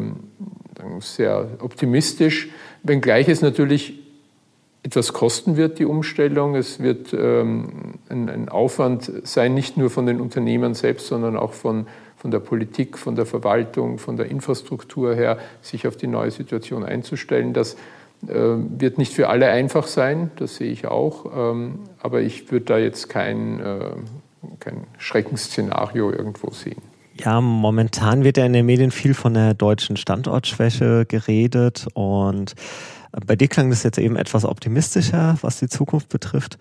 sehr 0.99 1.47
optimistisch, 1.61 2.49
wenngleich 2.83 3.27
es 3.27 3.41
natürlich 3.41 4.03
etwas 4.83 5.11
kosten 5.11 5.57
wird, 5.57 5.79
die 5.79 5.85
Umstellung. 5.85 6.55
Es 6.55 6.79
wird 6.79 7.13
ähm, 7.13 7.95
ein, 8.07 8.29
ein 8.29 8.49
Aufwand 8.49 9.11
sein, 9.23 9.53
nicht 9.53 9.75
nur 9.75 9.89
von 9.89 10.05
den 10.05 10.21
Unternehmern 10.21 10.75
selbst, 10.75 11.07
sondern 11.07 11.35
auch 11.35 11.53
von 11.53 11.87
von 12.17 12.31
der 12.31 12.39
Politik, 12.39 12.97
von 12.97 13.15
der 13.15 13.25
Verwaltung, 13.25 13.99
von 13.99 14.17
der 14.17 14.27
Infrastruktur 14.27 15.15
her, 15.15 15.37
sich 15.61 15.87
auf 15.87 15.95
die 15.95 16.07
neue 16.07 16.31
Situation 16.31 16.83
einzustellen. 16.83 17.53
Das 17.53 17.75
äh, 18.27 18.33
wird 18.33 18.97
nicht 18.97 19.13
für 19.13 19.29
alle 19.29 19.47
einfach 19.47 19.87
sein, 19.87 20.31
das 20.37 20.55
sehe 20.55 20.71
ich 20.71 20.87
auch, 20.87 21.25
ähm, 21.53 21.79
aber 21.99 22.21
ich 22.21 22.51
würde 22.51 22.65
da 22.65 22.77
jetzt 22.77 23.09
kein, 23.09 23.59
äh, 23.59 23.79
kein 24.59 24.85
Schreckensszenario 24.97 26.11
irgendwo 26.11 26.49
sehen. 26.49 26.81
Ja, 27.19 27.41
momentan 27.41 28.23
wird 28.23 28.37
ja 28.37 28.45
in 28.45 28.53
den 28.53 28.65
Medien 28.65 28.91
viel 28.91 29.13
von 29.13 29.33
der 29.33 29.53
deutschen 29.53 29.97
Standortschwäche 29.97 31.05
geredet 31.07 31.87
und 31.93 32.55
bei 33.25 33.35
dir 33.35 33.47
klang 33.47 33.69
das 33.69 33.83
jetzt 33.83 33.97
eben 33.97 34.15
etwas 34.15 34.45
optimistischer, 34.45 35.37
was 35.41 35.59
die 35.59 35.67
Zukunft 35.67 36.09
betrifft. 36.09 36.57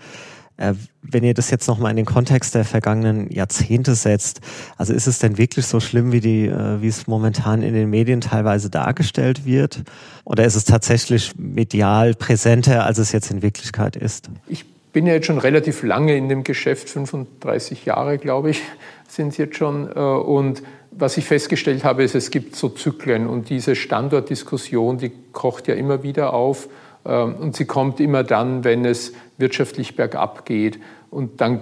Äh, 0.56 0.74
wenn 1.02 1.22
ihr 1.22 1.34
das 1.34 1.50
jetzt 1.50 1.68
nochmal 1.68 1.90
in 1.90 1.96
den 1.96 2.06
Kontext 2.06 2.54
der 2.54 2.64
vergangenen 2.64 3.30
Jahrzehnte 3.30 3.94
setzt, 3.94 4.40
also 4.76 4.92
ist 4.92 5.06
es 5.06 5.18
denn 5.18 5.38
wirklich 5.38 5.66
so 5.66 5.80
schlimm, 5.80 6.12
wie, 6.12 6.20
die, 6.20 6.46
äh, 6.46 6.80
wie 6.80 6.88
es 6.88 7.06
momentan 7.06 7.62
in 7.62 7.74
den 7.74 7.90
Medien 7.90 8.20
teilweise 8.20 8.70
dargestellt 8.70 9.44
wird? 9.44 9.82
Oder 10.24 10.44
ist 10.44 10.54
es 10.54 10.64
tatsächlich 10.64 11.34
medial 11.36 12.14
präsenter, 12.14 12.84
als 12.84 12.98
es 12.98 13.12
jetzt 13.12 13.30
in 13.30 13.42
Wirklichkeit 13.42 13.96
ist? 13.96 14.30
Ich 14.48 14.64
bin 14.92 15.06
ja 15.06 15.12
jetzt 15.12 15.26
schon 15.26 15.38
relativ 15.38 15.82
lange 15.82 16.16
in 16.16 16.30
dem 16.30 16.42
Geschäft, 16.42 16.88
35 16.88 17.84
Jahre, 17.84 18.16
glaube 18.16 18.50
ich, 18.50 18.62
sind 19.08 19.28
es 19.28 19.36
jetzt 19.36 19.56
schon. 19.56 19.90
Äh, 19.94 20.00
und 20.00 20.62
was 20.90 21.18
ich 21.18 21.26
festgestellt 21.26 21.84
habe, 21.84 22.02
ist, 22.02 22.14
es 22.14 22.30
gibt 22.30 22.56
so 22.56 22.70
Zyklen 22.70 23.26
und 23.26 23.50
diese 23.50 23.76
Standortdiskussion, 23.76 24.96
die 24.96 25.12
kocht 25.32 25.68
ja 25.68 25.74
immer 25.74 26.02
wieder 26.02 26.32
auf. 26.32 26.68
Ähm, 27.06 27.34
und 27.36 27.56
sie 27.56 27.64
kommt 27.64 28.00
immer 28.00 28.24
dann, 28.24 28.64
wenn 28.64 28.84
es 28.84 29.12
wirtschaftlich 29.38 29.96
bergab 29.96 30.44
geht. 30.44 30.78
Und 31.10 31.40
dann 31.40 31.60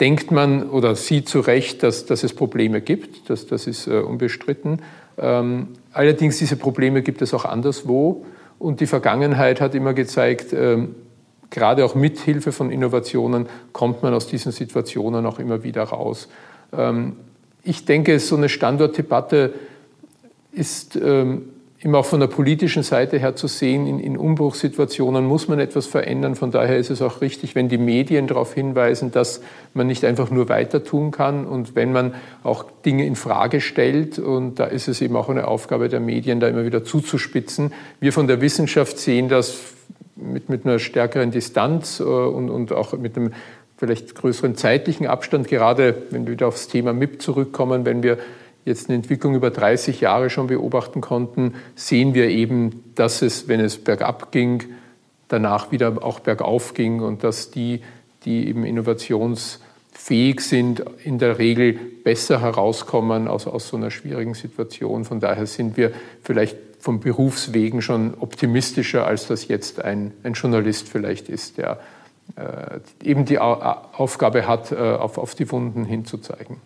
denkt 0.00 0.30
man 0.30 0.68
oder 0.68 0.96
sieht 0.96 1.28
zu 1.28 1.40
Recht, 1.40 1.82
dass, 1.82 2.06
dass 2.06 2.24
es 2.24 2.34
Probleme 2.34 2.80
gibt. 2.80 3.30
Das, 3.30 3.46
das 3.46 3.66
ist 3.66 3.86
äh, 3.86 4.00
unbestritten. 4.00 4.80
Ähm, 5.18 5.68
allerdings 5.92 6.38
diese 6.38 6.56
Probleme 6.56 7.02
gibt 7.02 7.22
es 7.22 7.34
auch 7.34 7.44
anderswo. 7.44 8.24
Und 8.58 8.80
die 8.80 8.86
Vergangenheit 8.86 9.60
hat 9.60 9.74
immer 9.74 9.94
gezeigt, 9.94 10.52
ähm, 10.52 10.94
gerade 11.50 11.84
auch 11.84 11.94
mit 11.94 12.18
Hilfe 12.18 12.52
von 12.52 12.70
Innovationen 12.70 13.48
kommt 13.72 14.02
man 14.02 14.14
aus 14.14 14.26
diesen 14.26 14.52
Situationen 14.52 15.26
auch 15.26 15.38
immer 15.38 15.64
wieder 15.64 15.82
raus. 15.82 16.28
Ich 17.64 17.84
denke, 17.86 18.20
so 18.20 18.36
eine 18.36 18.48
Standortdebatte 18.48 19.54
ist 20.52 20.96
immer 21.82 21.98
auch 21.98 22.04
von 22.04 22.20
der 22.20 22.26
politischen 22.26 22.82
Seite 22.82 23.18
her 23.18 23.36
zu 23.36 23.46
sehen, 23.46 23.86
in, 23.86 24.00
in, 24.00 24.18
Umbruchssituationen 24.18 25.24
muss 25.24 25.48
man 25.48 25.58
etwas 25.58 25.86
verändern. 25.86 26.34
Von 26.34 26.50
daher 26.50 26.76
ist 26.76 26.90
es 26.90 27.00
auch 27.00 27.22
richtig, 27.22 27.54
wenn 27.54 27.70
die 27.70 27.78
Medien 27.78 28.26
darauf 28.26 28.52
hinweisen, 28.52 29.12
dass 29.12 29.40
man 29.72 29.86
nicht 29.86 30.04
einfach 30.04 30.30
nur 30.30 30.50
weiter 30.50 30.84
tun 30.84 31.10
kann 31.10 31.46
und 31.46 31.74
wenn 31.74 31.92
man 31.92 32.14
auch 32.44 32.66
Dinge 32.84 33.06
in 33.06 33.16
Frage 33.16 33.62
stellt. 33.62 34.18
Und 34.18 34.58
da 34.58 34.66
ist 34.66 34.88
es 34.88 35.00
eben 35.00 35.16
auch 35.16 35.30
eine 35.30 35.48
Aufgabe 35.48 35.88
der 35.88 36.00
Medien, 36.00 36.38
da 36.38 36.48
immer 36.48 36.66
wieder 36.66 36.84
zuzuspitzen. 36.84 37.72
Wir 37.98 38.12
von 38.12 38.26
der 38.26 38.42
Wissenschaft 38.42 38.98
sehen 38.98 39.30
das 39.30 39.56
mit, 40.16 40.50
mit 40.50 40.66
einer 40.66 40.78
stärkeren 40.78 41.30
Distanz 41.30 41.98
äh, 42.00 42.02
und, 42.02 42.50
und 42.50 42.72
auch 42.72 42.92
mit 42.92 43.16
einem 43.16 43.32
vielleicht 43.78 44.14
größeren 44.14 44.54
zeitlichen 44.54 45.06
Abstand, 45.06 45.48
gerade 45.48 45.94
wenn 46.10 46.26
wir 46.26 46.32
wieder 46.32 46.48
aufs 46.48 46.68
Thema 46.68 46.92
MIP 46.92 47.22
zurückkommen, 47.22 47.86
wenn 47.86 48.02
wir 48.02 48.18
jetzt 48.70 48.88
eine 48.88 48.96
Entwicklung 48.96 49.34
über 49.34 49.50
30 49.50 50.00
Jahre 50.00 50.30
schon 50.30 50.46
beobachten 50.46 51.00
konnten, 51.02 51.54
sehen 51.74 52.14
wir 52.14 52.28
eben, 52.28 52.82
dass 52.94 53.20
es, 53.20 53.48
wenn 53.48 53.60
es 53.60 53.76
bergab 53.76 54.32
ging, 54.32 54.64
danach 55.28 55.70
wieder 55.70 56.02
auch 56.02 56.20
bergauf 56.20 56.74
ging 56.74 57.00
und 57.00 57.22
dass 57.22 57.50
die, 57.50 57.82
die 58.24 58.48
eben 58.48 58.64
innovationsfähig 58.64 60.40
sind, 60.40 60.82
in 61.04 61.18
der 61.18 61.38
Regel 61.38 61.74
besser 62.04 62.40
herauskommen 62.40 63.28
aus, 63.28 63.46
aus 63.46 63.68
so 63.68 63.76
einer 63.76 63.90
schwierigen 63.90 64.34
Situation. 64.34 65.04
Von 65.04 65.20
daher 65.20 65.46
sind 65.46 65.76
wir 65.76 65.92
vielleicht 66.22 66.56
vom 66.80 67.00
Berufswegen 67.00 67.82
schon 67.82 68.14
optimistischer, 68.18 69.06
als 69.06 69.26
das 69.26 69.48
jetzt 69.48 69.84
ein, 69.84 70.12
ein 70.22 70.32
Journalist 70.32 70.88
vielleicht 70.88 71.28
ist, 71.28 71.58
der 71.58 71.78
äh, 72.36 72.80
eben 73.04 73.24
die 73.24 73.38
Aufgabe 73.38 74.46
hat, 74.46 74.72
äh, 74.72 74.76
auf, 74.76 75.18
auf 75.18 75.34
die 75.34 75.50
Wunden 75.50 75.84
hinzuzeigen. 75.84 76.56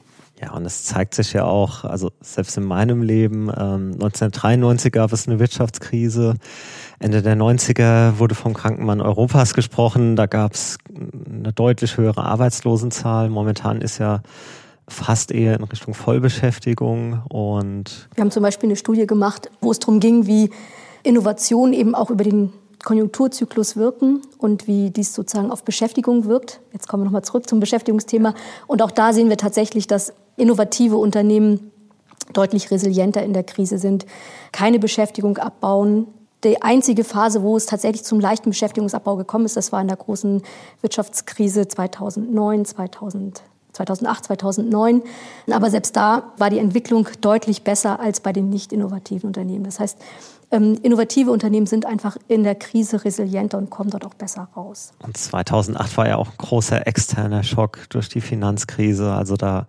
Ja, 0.40 0.52
und 0.52 0.66
es 0.66 0.84
zeigt 0.84 1.14
sich 1.14 1.32
ja 1.32 1.44
auch, 1.44 1.84
also 1.84 2.10
selbst 2.20 2.56
in 2.56 2.64
meinem 2.64 3.02
Leben, 3.02 3.48
ähm, 3.48 3.92
1993 3.92 4.92
gab 4.92 5.12
es 5.12 5.28
eine 5.28 5.38
Wirtschaftskrise, 5.38 6.34
Ende 6.98 7.22
der 7.22 7.36
90er 7.36 8.18
wurde 8.18 8.34
vom 8.34 8.52
Krankenmann 8.52 9.00
Europas 9.00 9.54
gesprochen, 9.54 10.16
da 10.16 10.26
gab 10.26 10.54
es 10.54 10.78
eine 10.92 11.52
deutlich 11.52 11.96
höhere 11.96 12.24
Arbeitslosenzahl. 12.24 13.28
Momentan 13.30 13.80
ist 13.80 13.98
ja 13.98 14.22
fast 14.88 15.30
eher 15.30 15.56
in 15.56 15.64
Richtung 15.64 15.94
Vollbeschäftigung 15.94 17.22
und 17.28 18.08
wir 18.14 18.22
haben 18.22 18.30
zum 18.30 18.42
Beispiel 18.42 18.68
eine 18.68 18.76
Studie 18.76 19.06
gemacht, 19.06 19.50
wo 19.60 19.70
es 19.70 19.78
darum 19.78 20.00
ging, 20.00 20.26
wie 20.26 20.50
Innovation 21.04 21.72
eben 21.72 21.94
auch 21.94 22.10
über 22.10 22.24
den 22.24 22.52
Konjunkturzyklus 22.82 23.76
wirken 23.76 24.22
und 24.38 24.66
wie 24.66 24.90
dies 24.90 25.14
sozusagen 25.14 25.50
auf 25.50 25.64
Beschäftigung 25.64 26.26
wirkt. 26.26 26.60
Jetzt 26.72 26.86
kommen 26.86 27.02
wir 27.02 27.06
nochmal 27.06 27.24
zurück 27.24 27.48
zum 27.48 27.60
Beschäftigungsthema. 27.60 28.34
Und 28.66 28.82
auch 28.82 28.90
da 28.90 29.12
sehen 29.12 29.30
wir 29.30 29.38
tatsächlich, 29.38 29.86
dass 29.86 30.12
innovative 30.36 30.96
Unternehmen 30.96 31.70
deutlich 32.32 32.70
resilienter 32.70 33.22
in 33.22 33.32
der 33.32 33.44
Krise 33.44 33.78
sind, 33.78 34.06
keine 34.52 34.78
Beschäftigung 34.78 35.38
abbauen. 35.38 36.06
Die 36.42 36.62
einzige 36.62 37.04
Phase, 37.04 37.42
wo 37.42 37.56
es 37.56 37.66
tatsächlich 37.66 38.04
zum 38.04 38.20
leichten 38.20 38.50
Beschäftigungsabbau 38.50 39.16
gekommen 39.16 39.46
ist, 39.46 39.56
das 39.56 39.72
war 39.72 39.80
in 39.80 39.88
der 39.88 39.96
großen 39.96 40.42
Wirtschaftskrise 40.82 41.68
2009, 41.68 42.64
2000, 42.66 43.42
2008, 43.72 44.24
2009. 44.26 45.02
Aber 45.50 45.70
selbst 45.70 45.96
da 45.96 46.32
war 46.36 46.50
die 46.50 46.58
Entwicklung 46.58 47.08
deutlich 47.20 47.62
besser 47.62 47.98
als 47.98 48.20
bei 48.20 48.32
den 48.32 48.50
nicht 48.50 48.72
innovativen 48.72 49.28
Unternehmen. 49.28 49.64
Das 49.64 49.80
heißt, 49.80 49.98
ähm, 50.50 50.78
innovative 50.82 51.30
Unternehmen 51.30 51.66
sind 51.66 51.86
einfach 51.86 52.16
in 52.28 52.44
der 52.44 52.54
Krise 52.54 53.04
resilienter 53.04 53.56
und 53.56 53.70
kommen 53.70 53.90
dort 53.90 54.04
auch 54.04 54.14
besser 54.14 54.48
raus. 54.54 54.92
Und 55.02 55.16
2008 55.16 55.96
war 55.96 56.08
ja 56.08 56.16
auch 56.16 56.28
ein 56.28 56.36
großer 56.36 56.86
externer 56.86 57.42
Schock 57.42 57.80
durch 57.88 58.10
die 58.10 58.20
Finanzkrise. 58.20 59.12
Also 59.12 59.36
da 59.36 59.66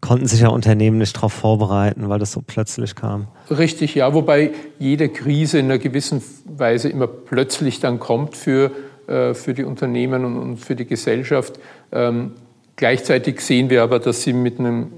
konnten 0.00 0.26
sich 0.26 0.40
ja 0.40 0.48
Unternehmen 0.48 0.98
nicht 0.98 1.16
darauf 1.16 1.32
vorbereiten, 1.32 2.08
weil 2.08 2.18
das 2.18 2.32
so 2.32 2.42
plötzlich 2.46 2.94
kam. 2.94 3.28
Richtig, 3.50 3.94
ja, 3.94 4.12
wobei 4.12 4.52
jede 4.78 5.08
Krise 5.08 5.58
in 5.58 5.66
einer 5.66 5.78
gewissen 5.78 6.22
Weise 6.44 6.88
immer 6.88 7.06
plötzlich 7.06 7.80
dann 7.80 7.98
kommt 7.98 8.36
für, 8.36 8.72
äh, 9.06 9.34
für 9.34 9.54
die 9.54 9.64
Unternehmen 9.64 10.24
und, 10.24 10.58
für 10.58 10.76
die 10.76 10.86
Gesellschaft. 10.86 11.58
Ähm, 11.92 12.32
gleichzeitig 12.76 13.40
sehen 13.40 13.70
wir 13.70 13.82
aber, 13.82 13.98
dass 13.98 14.22
sie 14.22 14.32
mit 14.32 14.58
einem 14.58 14.92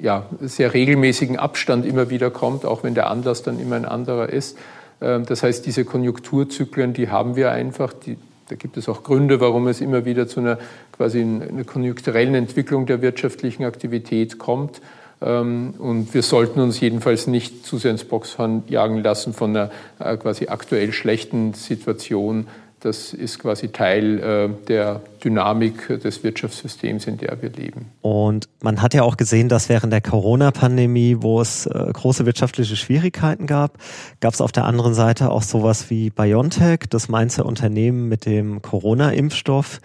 ja, 0.00 0.26
sehr 0.40 0.74
regelmäßigen 0.74 1.38
Abstand 1.38 1.86
immer 1.86 2.10
wieder 2.10 2.30
kommt, 2.30 2.64
auch 2.64 2.84
wenn 2.84 2.94
der 2.94 3.10
Anlass 3.10 3.42
dann 3.42 3.58
immer 3.58 3.76
ein 3.76 3.84
anderer 3.84 4.28
ist. 4.28 4.56
Ähm, 5.00 5.24
das 5.26 5.42
heißt, 5.42 5.64
diese 5.66 5.84
Konjunkturzyklen, 5.84 6.92
die 6.92 7.08
haben 7.10 7.36
wir 7.36 7.50
einfach. 7.50 7.92
Die, 7.92 8.16
da 8.48 8.56
gibt 8.56 8.76
es 8.76 8.88
auch 8.88 9.02
Gründe, 9.02 9.40
warum 9.40 9.68
es 9.68 9.80
immer 9.80 10.04
wieder 10.04 10.26
zu 10.26 10.40
einer 10.40 10.58
quasi 10.92 11.20
einer 11.20 11.64
konjunkturellen 11.64 12.34
Entwicklung 12.34 12.86
der 12.86 13.02
wirtschaftlichen 13.02 13.64
Aktivität 13.64 14.38
kommt. 14.38 14.80
Ähm, 15.20 15.74
und 15.78 16.14
wir 16.14 16.22
sollten 16.22 16.60
uns 16.60 16.80
jedenfalls 16.80 17.26
nicht 17.26 17.66
zu 17.66 17.78
sehr 17.78 17.90
ins 17.90 18.04
Boxhorn 18.04 18.62
jagen 18.68 19.02
lassen 19.02 19.32
von 19.32 19.56
einer 19.56 19.70
äh, 19.98 20.16
quasi 20.16 20.48
aktuell 20.48 20.92
schlechten 20.92 21.54
Situation, 21.54 22.46
das 22.80 23.12
ist 23.12 23.38
quasi 23.38 23.68
Teil 23.68 24.18
äh, 24.18 24.66
der 24.66 25.00
Dynamik 25.22 26.00
des 26.00 26.22
Wirtschaftssystems, 26.22 27.06
in 27.06 27.18
der 27.18 27.40
wir 27.42 27.50
leben. 27.50 27.86
Und 28.02 28.48
man 28.62 28.80
hat 28.82 28.94
ja 28.94 29.02
auch 29.02 29.16
gesehen, 29.16 29.48
dass 29.48 29.68
während 29.68 29.92
der 29.92 30.00
Corona-Pandemie, 30.00 31.16
wo 31.20 31.40
es 31.40 31.66
äh, 31.66 31.90
große 31.92 32.26
wirtschaftliche 32.26 32.76
Schwierigkeiten 32.76 33.46
gab, 33.46 33.78
gab 34.20 34.34
es 34.34 34.40
auf 34.40 34.52
der 34.52 34.64
anderen 34.64 34.94
Seite 34.94 35.30
auch 35.30 35.42
sowas 35.42 35.90
wie 35.90 36.10
BioNTech, 36.10 36.80
das 36.88 37.08
Mainzer 37.08 37.46
Unternehmen 37.46 38.08
mit 38.08 38.26
dem 38.26 38.62
Corona-Impfstoff. 38.62 39.80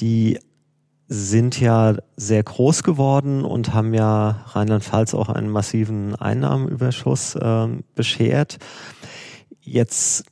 Die 0.00 0.38
sind 1.08 1.60
ja 1.60 1.96
sehr 2.16 2.42
groß 2.42 2.82
geworden 2.82 3.44
und 3.44 3.74
haben 3.74 3.92
ja 3.92 4.44
Rheinland-Pfalz 4.48 5.14
auch 5.14 5.28
einen 5.28 5.50
massiven 5.50 6.14
Einnahmenüberschuss 6.14 7.34
äh, 7.34 7.66
beschert. 7.94 8.58
Jetzt 9.60 10.24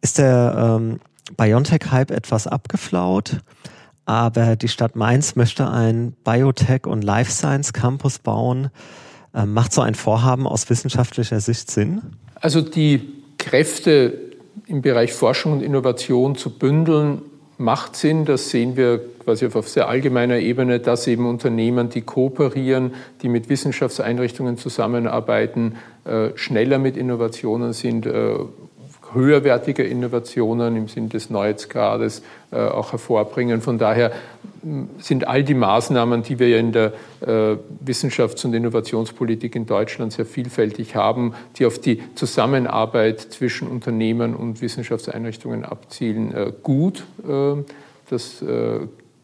ist 0.00 0.18
der 0.18 0.78
ähm, 0.80 1.00
BioNTech-Hype 1.36 2.10
etwas 2.10 2.46
abgeflaut, 2.46 3.40
aber 4.04 4.56
die 4.56 4.68
Stadt 4.68 4.96
Mainz 4.96 5.36
möchte 5.36 5.70
ein 5.70 6.14
Biotech- 6.24 6.86
und 6.86 7.02
Life 7.02 7.30
Science 7.30 7.72
Campus 7.72 8.18
bauen. 8.18 8.70
Ähm, 9.34 9.52
macht 9.52 9.72
so 9.72 9.82
ein 9.82 9.94
Vorhaben 9.94 10.46
aus 10.46 10.70
wissenschaftlicher 10.70 11.40
Sicht 11.40 11.70
Sinn? 11.70 12.00
Also 12.36 12.62
die 12.62 13.02
Kräfte 13.36 14.28
im 14.66 14.82
Bereich 14.82 15.12
Forschung 15.12 15.52
und 15.52 15.62
Innovation 15.62 16.36
zu 16.36 16.50
bündeln, 16.58 17.22
macht 17.58 17.96
Sinn. 17.96 18.24
Das 18.24 18.50
sehen 18.50 18.76
wir 18.76 19.00
quasi 19.24 19.46
auf 19.46 19.68
sehr 19.68 19.88
allgemeiner 19.88 20.38
Ebene, 20.38 20.80
dass 20.80 21.06
eben 21.06 21.26
Unternehmen, 21.26 21.90
die 21.90 22.02
kooperieren, 22.02 22.94
die 23.20 23.28
mit 23.28 23.48
Wissenschaftseinrichtungen 23.48 24.56
zusammenarbeiten, 24.56 25.76
äh, 26.04 26.30
schneller 26.36 26.78
mit 26.78 26.96
Innovationen 26.96 27.72
sind, 27.72 28.06
äh, 28.06 28.36
höherwertige 29.14 29.82
Innovationen 29.82 30.76
im 30.76 30.88
Sinn 30.88 31.08
des 31.08 31.30
Neuheitsgrades 31.30 32.22
äh, 32.50 32.56
auch 32.56 32.92
hervorbringen. 32.92 33.60
Von 33.60 33.78
daher 33.78 34.12
sind 34.98 35.26
all 35.26 35.44
die 35.44 35.54
Maßnahmen, 35.54 36.22
die 36.22 36.38
wir 36.38 36.58
in 36.58 36.72
der 36.72 36.92
äh, 37.20 37.56
Wissenschafts- 37.84 38.44
und 38.44 38.54
Innovationspolitik 38.54 39.54
in 39.54 39.66
Deutschland 39.66 40.12
sehr 40.12 40.26
vielfältig 40.26 40.96
haben, 40.96 41.34
die 41.56 41.66
auf 41.66 41.78
die 41.78 42.02
Zusammenarbeit 42.14 43.20
zwischen 43.20 43.68
Unternehmen 43.68 44.34
und 44.34 44.60
Wissenschaftseinrichtungen 44.60 45.64
abzielen, 45.64 46.34
äh, 46.34 46.52
gut. 46.62 47.04
Äh, 47.26 47.62
das, 48.10 48.42
äh, 48.42 48.80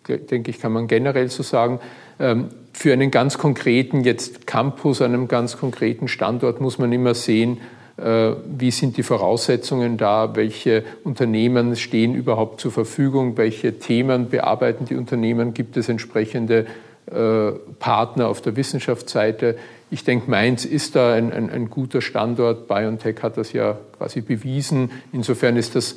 denke 0.06 0.50
ich, 0.50 0.60
kann 0.60 0.72
man 0.72 0.86
generell 0.86 1.28
so 1.30 1.42
sagen. 1.42 1.80
Ähm, 2.20 2.48
für 2.72 2.92
einen 2.92 3.10
ganz 3.10 3.38
konkreten 3.38 4.02
jetzt 4.02 4.46
Campus, 4.46 5.00
einem 5.00 5.28
ganz 5.28 5.56
konkreten 5.56 6.08
Standort 6.08 6.60
muss 6.60 6.78
man 6.78 6.92
immer 6.92 7.14
sehen, 7.14 7.58
wie 7.96 8.70
sind 8.72 8.96
die 8.96 9.04
Voraussetzungen 9.04 9.96
da, 9.96 10.34
welche 10.34 10.82
Unternehmen 11.04 11.76
stehen 11.76 12.14
überhaupt 12.14 12.60
zur 12.60 12.72
Verfügung, 12.72 13.36
welche 13.36 13.78
Themen 13.78 14.30
bearbeiten 14.30 14.84
die 14.84 14.96
Unternehmen, 14.96 15.54
gibt 15.54 15.76
es 15.76 15.88
entsprechende 15.88 16.66
äh, 17.06 17.52
Partner 17.78 18.28
auf 18.28 18.40
der 18.40 18.56
Wissenschaftsseite. 18.56 19.56
Ich 19.90 20.04
denke, 20.04 20.30
Mainz 20.30 20.64
ist 20.64 20.96
da 20.96 21.12
ein, 21.12 21.32
ein, 21.32 21.50
ein 21.50 21.68
guter 21.68 22.00
Standort. 22.00 22.66
BioNTech 22.66 23.16
hat 23.22 23.36
das 23.36 23.52
ja 23.52 23.78
quasi 23.98 24.22
bewiesen. 24.22 24.90
Insofern 25.12 25.56
ist 25.56 25.76
das 25.76 25.96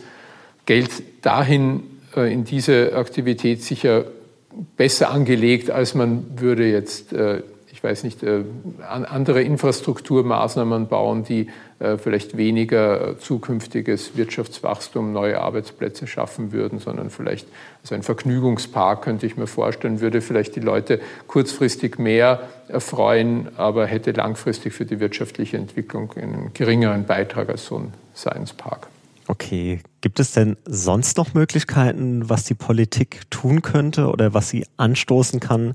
Geld 0.65 0.91
dahin 1.21 1.83
äh, 2.15 2.31
in 2.31 2.43
diese 2.43 2.93
Aktivität 2.95 3.63
sicher 3.63 4.05
besser 4.75 5.09
angelegt, 5.09 5.71
als 5.71 5.95
man 5.95 6.25
würde 6.35 6.69
jetzt 6.69 7.13
ich 7.77 7.83
weiß 7.83 8.05
nicht, 8.05 8.23
äh, 8.23 8.43
andere 8.79 9.43
Infrastrukturmaßnahmen 9.43 10.87
bauen, 10.87 11.23
die 11.23 11.49
äh, 11.77 11.99
vielleicht 11.99 12.35
weniger 12.35 13.19
zukünftiges 13.19 14.17
Wirtschaftswachstum, 14.17 15.13
neue 15.13 15.39
Arbeitsplätze 15.39 16.07
schaffen 16.07 16.51
würden, 16.51 16.79
sondern 16.79 17.11
vielleicht 17.11 17.47
also 17.83 17.93
ein 17.93 18.01
Vergnügungspark, 18.01 19.03
könnte 19.03 19.27
ich 19.27 19.37
mir 19.37 19.45
vorstellen, 19.45 20.01
würde 20.01 20.21
vielleicht 20.21 20.55
die 20.55 20.59
Leute 20.59 20.99
kurzfristig 21.27 21.99
mehr 21.99 22.49
erfreuen, 22.67 23.49
aber 23.57 23.85
hätte 23.85 24.09
langfristig 24.09 24.73
für 24.73 24.85
die 24.85 24.99
wirtschaftliche 24.99 25.57
Entwicklung 25.57 26.11
einen 26.13 26.53
geringeren 26.55 27.05
Beitrag 27.05 27.47
als 27.49 27.67
so 27.67 27.77
ein 27.77 27.93
Science 28.15 28.53
Park. 28.53 28.87
Okay, 29.27 29.81
gibt 30.01 30.19
es 30.19 30.31
denn 30.31 30.57
sonst 30.65 31.17
noch 31.17 31.33
Möglichkeiten, 31.33 32.29
was 32.29 32.43
die 32.43 32.53
Politik 32.53 33.21
tun 33.29 33.61
könnte 33.61 34.07
oder 34.07 34.33
was 34.33 34.49
sie 34.49 34.65
anstoßen 34.77 35.39
kann, 35.39 35.73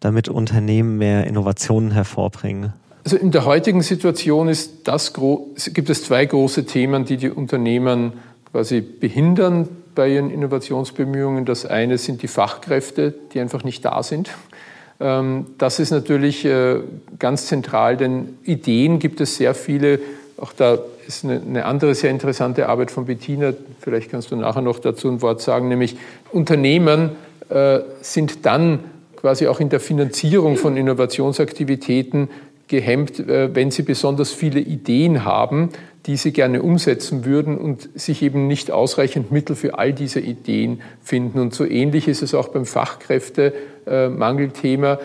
damit 0.00 0.28
Unternehmen 0.28 0.98
mehr 0.98 1.26
Innovationen 1.26 1.90
hervorbringen? 1.90 2.72
Also 3.04 3.16
in 3.16 3.30
der 3.32 3.44
heutigen 3.44 3.82
Situation 3.82 4.48
ist 4.48 4.88
das, 4.88 5.12
gibt 5.12 5.90
es 5.90 6.04
zwei 6.04 6.24
große 6.24 6.64
Themen, 6.64 7.04
die 7.04 7.18
die 7.18 7.28
Unternehmen 7.30 8.14
quasi 8.50 8.80
behindern 8.80 9.68
bei 9.94 10.08
ihren 10.08 10.30
Innovationsbemühungen. 10.30 11.44
Das 11.44 11.66
eine 11.66 11.98
sind 11.98 12.22
die 12.22 12.28
Fachkräfte, 12.28 13.14
die 13.32 13.40
einfach 13.40 13.64
nicht 13.64 13.84
da 13.84 14.02
sind. 14.02 14.30
Ähm, 15.00 15.46
das 15.58 15.80
ist 15.80 15.90
natürlich 15.90 16.44
äh, 16.44 16.80
ganz 17.18 17.46
zentral, 17.46 17.96
denn 17.96 18.38
Ideen 18.44 18.98
gibt 19.00 19.20
es 19.20 19.36
sehr 19.36 19.54
viele. 19.54 20.00
Auch 20.36 20.52
da 20.52 20.78
ist 21.06 21.24
eine, 21.24 21.40
eine, 21.40 21.64
andere 21.64 21.94
sehr 21.94 22.10
interessante 22.10 22.68
Arbeit 22.68 22.90
von 22.90 23.06
Bettina, 23.06 23.52
vielleicht 23.80 24.10
kannst 24.10 24.30
du 24.30 24.36
nachher 24.36 24.62
noch 24.62 24.78
dazu 24.78 25.08
ein 25.08 25.22
Wort 25.22 25.40
sagen, 25.40 25.68
nämlich 25.68 25.96
Unternehmen 26.32 27.12
äh, 27.48 27.80
sind 28.00 28.46
dann 28.46 28.80
quasi 29.16 29.46
auch 29.46 29.60
in 29.60 29.70
der 29.70 29.80
Finanzierung 29.80 30.56
von 30.56 30.76
Innovationsaktivitäten 30.76 32.28
gehemmt, 32.68 33.20
äh, 33.20 33.54
wenn 33.54 33.70
sie 33.70 33.82
besonders 33.82 34.32
viele 34.32 34.60
Ideen 34.60 35.24
haben, 35.24 35.70
die 36.06 36.16
sie 36.16 36.32
gerne 36.32 36.62
umsetzen 36.62 37.24
würden 37.24 37.56
und 37.56 37.88
sich 37.94 38.20
eben 38.22 38.46
nicht 38.46 38.70
ausreichend 38.70 39.32
Mittel 39.32 39.56
für 39.56 39.78
all 39.78 39.94
diese 39.94 40.20
Ideen 40.20 40.82
finden. 41.02 41.40
Und 41.40 41.54
so 41.54 41.64
ähnlich 41.64 42.08
ist 42.08 42.20
es 42.22 42.34
auch 42.34 42.48
beim 42.48 42.66
Fachkräftemangelthema. 42.66 44.98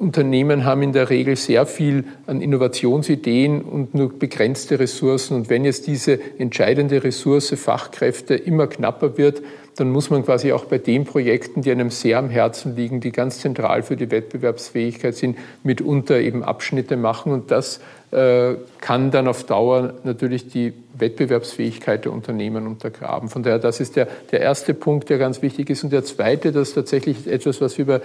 Unternehmen 0.00 0.64
haben 0.64 0.82
in 0.82 0.92
der 0.92 1.10
Regel 1.10 1.36
sehr 1.36 1.66
viel 1.66 2.04
an 2.26 2.40
Innovationsideen 2.40 3.60
und 3.60 3.94
nur 3.94 4.18
begrenzte 4.18 4.78
Ressourcen. 4.78 5.34
Und 5.34 5.50
wenn 5.50 5.66
jetzt 5.66 5.86
diese 5.86 6.18
entscheidende 6.38 7.04
Ressource 7.04 7.50
Fachkräfte 7.50 8.34
immer 8.34 8.66
knapper 8.66 9.18
wird, 9.18 9.42
dann 9.76 9.90
muss 9.90 10.10
man 10.10 10.24
quasi 10.24 10.52
auch 10.52 10.64
bei 10.64 10.78
den 10.78 11.04
Projekten, 11.04 11.62
die 11.62 11.70
einem 11.70 11.90
sehr 11.90 12.18
am 12.18 12.30
Herzen 12.30 12.76
liegen, 12.76 13.00
die 13.00 13.12
ganz 13.12 13.40
zentral 13.40 13.82
für 13.82 13.96
die 13.96 14.10
Wettbewerbsfähigkeit 14.10 15.14
sind, 15.14 15.38
mitunter 15.62 16.18
eben 16.18 16.42
Abschnitte 16.42 16.96
machen. 16.96 17.32
Und 17.32 17.50
das 17.50 17.80
äh, 18.10 18.54
kann 18.80 19.10
dann 19.10 19.28
auf 19.28 19.44
Dauer 19.44 19.94
natürlich 20.04 20.48
die 20.48 20.72
Wettbewerbsfähigkeit 20.94 22.04
der 22.04 22.12
Unternehmen 22.12 22.66
untergraben. 22.66 23.28
Von 23.28 23.42
daher, 23.42 23.58
das 23.58 23.80
ist 23.80 23.96
der, 23.96 24.08
der 24.32 24.40
erste 24.40 24.74
Punkt, 24.74 25.08
der 25.10 25.18
ganz 25.18 25.42
wichtig 25.42 25.70
ist. 25.70 25.84
Und 25.84 25.92
der 25.92 26.04
zweite, 26.04 26.52
das 26.52 26.68
ist 26.70 26.74
tatsächlich 26.74 27.26
etwas, 27.26 27.60
was 27.60 27.78
wir 27.78 27.84
über 27.84 28.00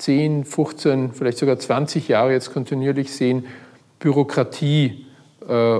10, 0.00 0.44
15, 0.44 1.12
vielleicht 1.12 1.38
sogar 1.38 1.58
20 1.58 2.08
Jahre 2.08 2.32
jetzt 2.32 2.52
kontinuierlich 2.52 3.12
sehen, 3.12 3.46
Bürokratie 3.98 5.06
äh, 5.46 5.78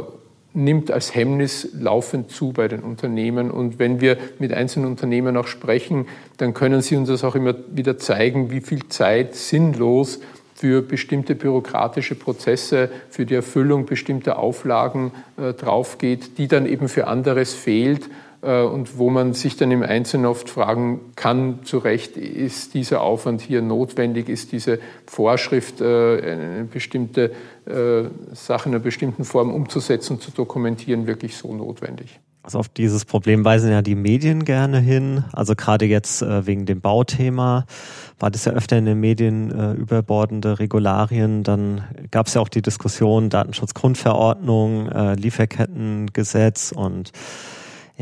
nimmt 0.53 0.91
als 0.91 1.15
Hemmnis 1.15 1.69
laufend 1.73 2.31
zu 2.31 2.53
bei 2.53 2.69
den 2.69 2.81
Unternehmen. 2.81 3.51
Und 3.51 3.79
wenn 3.79 4.01
wir 4.01 4.19
mit 4.39 4.53
einzelnen 4.53 4.87
Unternehmen 4.87 5.37
auch 5.37 5.47
sprechen, 5.47 6.07
dann 6.37 6.55
können 6.55 6.83
sie 6.83 6.97
uns 6.97 7.09
das 7.09 7.25
auch 7.25 7.35
immer 7.35 7.55
wieder 7.73 7.99
zeigen, 7.99 8.51
wie 8.51 8.61
viel 8.61 8.89
Zeit 8.89 9.35
sinnlos 9.35 10.21
für 10.55 10.83
bestimmte 10.83 11.35
bürokratische 11.35 12.15
Prozesse, 12.15 12.91
für 13.09 13.25
die 13.25 13.35
Erfüllung 13.35 13.87
bestimmter 13.87 14.39
Auflagen 14.39 15.13
äh, 15.39 15.55
draufgeht, 15.55 16.37
die 16.37 16.49
dann 16.49 16.67
eben 16.67 16.89
für 16.89 17.07
anderes 17.07 17.55
fehlt 17.55 18.11
und 18.43 18.97
wo 18.97 19.11
man 19.11 19.35
sich 19.35 19.57
dann 19.57 19.71
im 19.71 19.83
Einzelnen 19.83 20.25
oft 20.25 20.49
fragen 20.49 21.01
kann, 21.15 21.61
zu 21.65 21.79
Recht, 21.79 22.17
ist 22.17 22.73
dieser 22.73 23.03
Aufwand 23.03 23.43
hier 23.43 23.61
notwendig, 23.61 24.29
ist 24.31 24.53
diese 24.53 24.79
Vorschrift, 25.07 25.81
äh, 25.81 25.85
eine 25.85 26.65
bestimmte 26.65 27.33
äh, 27.67 28.05
Sache 28.33 28.69
in 28.69 28.75
einer 28.75 28.83
bestimmten 28.83 29.25
Form 29.25 29.53
umzusetzen 29.53 30.15
und 30.15 30.23
zu 30.23 30.31
dokumentieren, 30.31 31.07
wirklich 31.07 31.37
so 31.37 31.55
notwendig? 31.55 32.19
Also 32.43 32.59
auf 32.59 32.71
dieses 32.71 33.05
Problem 33.05 33.45
weisen 33.45 33.71
ja 33.71 33.83
die 33.83 33.95
Medien 33.95 34.47
gerne 34.47 34.81
hin. 34.81 35.25
Also 35.33 35.55
gerade 35.55 35.85
jetzt 35.85 36.23
wegen 36.23 36.65
dem 36.65 36.81
Bauthema 36.81 37.67
war 38.19 38.31
das 38.31 38.47
ja 38.47 38.53
öfter 38.53 38.79
in 38.79 38.87
den 38.87 38.99
Medien 38.99 39.51
äh, 39.51 39.73
überbordende 39.73 40.59
Regularien. 40.59 41.43
Dann 41.43 41.85
gab 42.11 42.29
es 42.29 42.35
ja 42.35 42.41
auch 42.41 42.49
die 42.49 42.63
Diskussion 42.63 43.29
Datenschutzgrundverordnung, 43.29 44.89
äh, 44.89 45.15
Lieferkettengesetz 45.17 46.73
und 46.73 47.13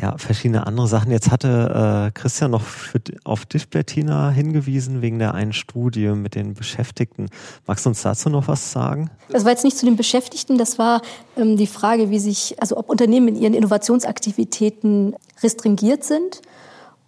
ja, 0.00 0.16
verschiedene 0.16 0.66
andere 0.66 0.86
Sachen. 0.86 1.10
Jetzt 1.10 1.30
hatte 1.30 2.08
äh, 2.08 2.18
Christian 2.18 2.52
noch 2.52 2.62
für, 2.62 3.00
auf 3.24 3.46
dich, 3.46 3.68
Bettina, 3.68 4.30
hingewiesen 4.30 5.02
wegen 5.02 5.18
der 5.18 5.34
einen 5.34 5.52
Studie 5.52 6.08
mit 6.08 6.34
den 6.34 6.54
Beschäftigten. 6.54 7.26
Magst 7.66 7.84
du 7.84 7.90
uns 7.90 8.02
dazu 8.02 8.28
noch 8.30 8.48
was 8.48 8.70
sagen? 8.70 9.10
Das 9.28 9.44
war 9.44 9.50
jetzt 9.50 9.64
nicht 9.64 9.76
zu 9.76 9.86
den 9.86 9.96
Beschäftigten, 9.96 10.58
das 10.58 10.78
war 10.78 11.02
ähm, 11.36 11.56
die 11.56 11.66
Frage, 11.66 12.10
wie 12.10 12.18
sich, 12.18 12.60
also 12.60 12.76
ob 12.76 12.88
Unternehmen 12.88 13.28
in 13.28 13.36
ihren 13.36 13.54
Innovationsaktivitäten 13.54 15.14
restringiert 15.42 16.04
sind. 16.04 16.42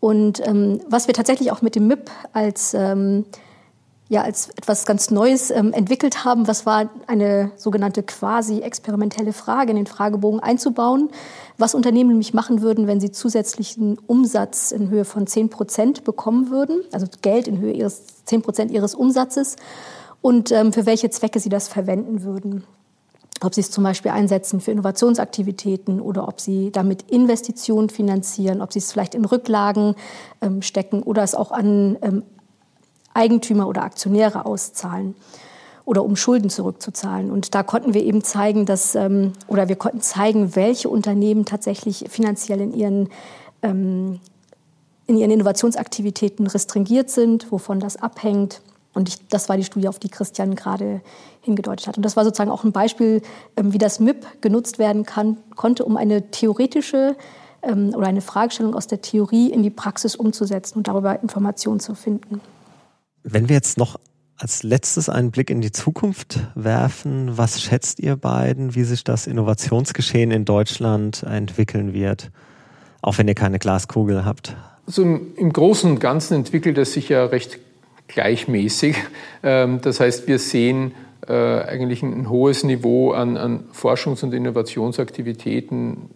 Und 0.00 0.44
ähm, 0.46 0.80
was 0.88 1.06
wir 1.06 1.14
tatsächlich 1.14 1.52
auch 1.52 1.62
mit 1.62 1.74
dem 1.74 1.86
MIP 1.86 2.10
als 2.32 2.74
ähm, 2.74 3.26
ja 4.10 4.22
als 4.22 4.48
etwas 4.50 4.84
ganz 4.86 5.10
Neues 5.12 5.52
ähm, 5.52 5.72
entwickelt 5.72 6.24
haben. 6.24 6.48
Was 6.48 6.66
war 6.66 6.90
eine 7.06 7.52
sogenannte 7.56 8.02
quasi 8.02 8.60
experimentelle 8.60 9.32
Frage 9.32 9.70
in 9.70 9.76
den 9.76 9.86
Fragebogen 9.86 10.40
einzubauen, 10.40 11.10
was 11.58 11.76
Unternehmen 11.76 12.10
nämlich 12.10 12.34
machen 12.34 12.60
würden, 12.60 12.88
wenn 12.88 13.00
sie 13.00 13.12
zusätzlichen 13.12 13.98
Umsatz 14.08 14.72
in 14.72 14.90
Höhe 14.90 15.04
von 15.04 15.28
10 15.28 15.48
Prozent 15.48 16.02
bekommen 16.02 16.50
würden, 16.50 16.82
also 16.90 17.06
Geld 17.22 17.46
in 17.46 17.58
Höhe 17.58 17.72
ihres 17.72 18.24
10 18.24 18.42
Prozent 18.42 18.72
ihres 18.72 18.96
Umsatzes 18.96 19.54
und 20.20 20.50
ähm, 20.50 20.72
für 20.72 20.86
welche 20.86 21.08
Zwecke 21.10 21.38
sie 21.38 21.48
das 21.48 21.68
verwenden 21.68 22.24
würden. 22.24 22.64
Ob 23.42 23.54
sie 23.54 23.60
es 23.60 23.70
zum 23.70 23.84
Beispiel 23.84 24.10
einsetzen 24.10 24.60
für 24.60 24.72
Innovationsaktivitäten 24.72 26.00
oder 26.00 26.26
ob 26.26 26.40
sie 26.40 26.72
damit 26.72 27.02
Investitionen 27.10 27.88
finanzieren, 27.88 28.60
ob 28.60 28.72
sie 28.72 28.80
es 28.80 28.90
vielleicht 28.90 29.14
in 29.14 29.24
Rücklagen 29.24 29.94
ähm, 30.42 30.62
stecken 30.62 31.04
oder 31.04 31.22
es 31.22 31.36
auch 31.36 31.52
an 31.52 31.96
ähm, 32.02 32.24
Eigentümer 33.14 33.66
oder 33.68 33.82
Aktionäre 33.82 34.46
auszahlen 34.46 35.14
oder 35.84 36.04
um 36.04 36.16
Schulden 36.16 36.50
zurückzuzahlen. 36.50 37.30
Und 37.30 37.54
da 37.54 37.62
konnten 37.62 37.94
wir 37.94 38.04
eben 38.04 38.22
zeigen, 38.22 38.66
dass, 38.66 38.94
ähm, 38.94 39.32
oder 39.48 39.68
wir 39.68 39.76
konnten 39.76 40.00
zeigen, 40.00 40.54
welche 40.54 40.88
Unternehmen 40.88 41.44
tatsächlich 41.44 42.04
finanziell 42.08 42.60
in 42.60 42.72
ihren 42.72 43.08
ähm, 43.62 44.20
in 45.06 45.16
ihren 45.16 45.32
Innovationsaktivitäten 45.32 46.46
restringiert 46.46 47.10
sind, 47.10 47.50
wovon 47.50 47.80
das 47.80 47.96
abhängt. 47.96 48.62
Und 48.94 49.08
ich, 49.08 49.26
das 49.26 49.48
war 49.48 49.56
die 49.56 49.64
Studie, 49.64 49.88
auf 49.88 49.98
die 49.98 50.08
Christian 50.08 50.54
gerade 50.54 51.00
hingedeutet 51.40 51.88
hat. 51.88 51.96
Und 51.96 52.04
das 52.04 52.16
war 52.16 52.22
sozusagen 52.22 52.52
auch 52.52 52.62
ein 52.62 52.70
Beispiel, 52.70 53.20
ähm, 53.56 53.72
wie 53.72 53.78
das 53.78 53.98
MIP 53.98 54.24
genutzt 54.40 54.78
werden 54.78 55.04
kann, 55.04 55.38
konnte, 55.56 55.84
um 55.84 55.96
eine 55.96 56.30
theoretische 56.30 57.16
oder 57.62 58.06
eine 58.06 58.22
Fragestellung 58.22 58.74
aus 58.74 58.86
der 58.86 59.02
Theorie 59.02 59.50
in 59.50 59.62
die 59.62 59.68
Praxis 59.68 60.16
umzusetzen 60.16 60.78
und 60.78 60.88
darüber 60.88 61.22
Informationen 61.22 61.78
zu 61.78 61.94
finden. 61.94 62.40
Wenn 63.22 63.48
wir 63.48 63.56
jetzt 63.56 63.78
noch 63.78 63.98
als 64.36 64.62
letztes 64.62 65.08
einen 65.08 65.30
Blick 65.30 65.50
in 65.50 65.60
die 65.60 65.72
Zukunft 65.72 66.40
werfen, 66.54 67.36
was 67.36 67.60
schätzt 67.60 68.00
ihr 68.00 68.16
beiden, 68.16 68.74
wie 68.74 68.84
sich 68.84 69.04
das 69.04 69.26
Innovationsgeschehen 69.26 70.30
in 70.30 70.46
Deutschland 70.46 71.22
entwickeln 71.24 71.92
wird? 71.92 72.30
Auch 73.02 73.18
wenn 73.18 73.28
ihr 73.28 73.34
keine 73.34 73.58
Glaskugel 73.58 74.24
habt. 74.24 74.56
Also 74.86 75.02
im 75.02 75.52
Großen 75.52 75.90
und 75.90 76.00
Ganzen 76.00 76.34
entwickelt 76.34 76.78
es 76.78 76.94
sich 76.94 77.10
ja 77.10 77.26
recht 77.26 77.58
gleichmäßig. 78.08 78.96
Ähm, 79.42 79.80
das 79.82 80.00
heißt, 80.00 80.26
wir 80.26 80.38
sehen 80.38 80.92
äh, 81.26 81.32
eigentlich 81.32 82.02
ein 82.02 82.28
hohes 82.28 82.64
Niveau 82.64 83.12
an, 83.12 83.36
an 83.36 83.64
Forschungs- 83.72 84.24
und 84.24 84.34
Innovationsaktivitäten 84.34 86.10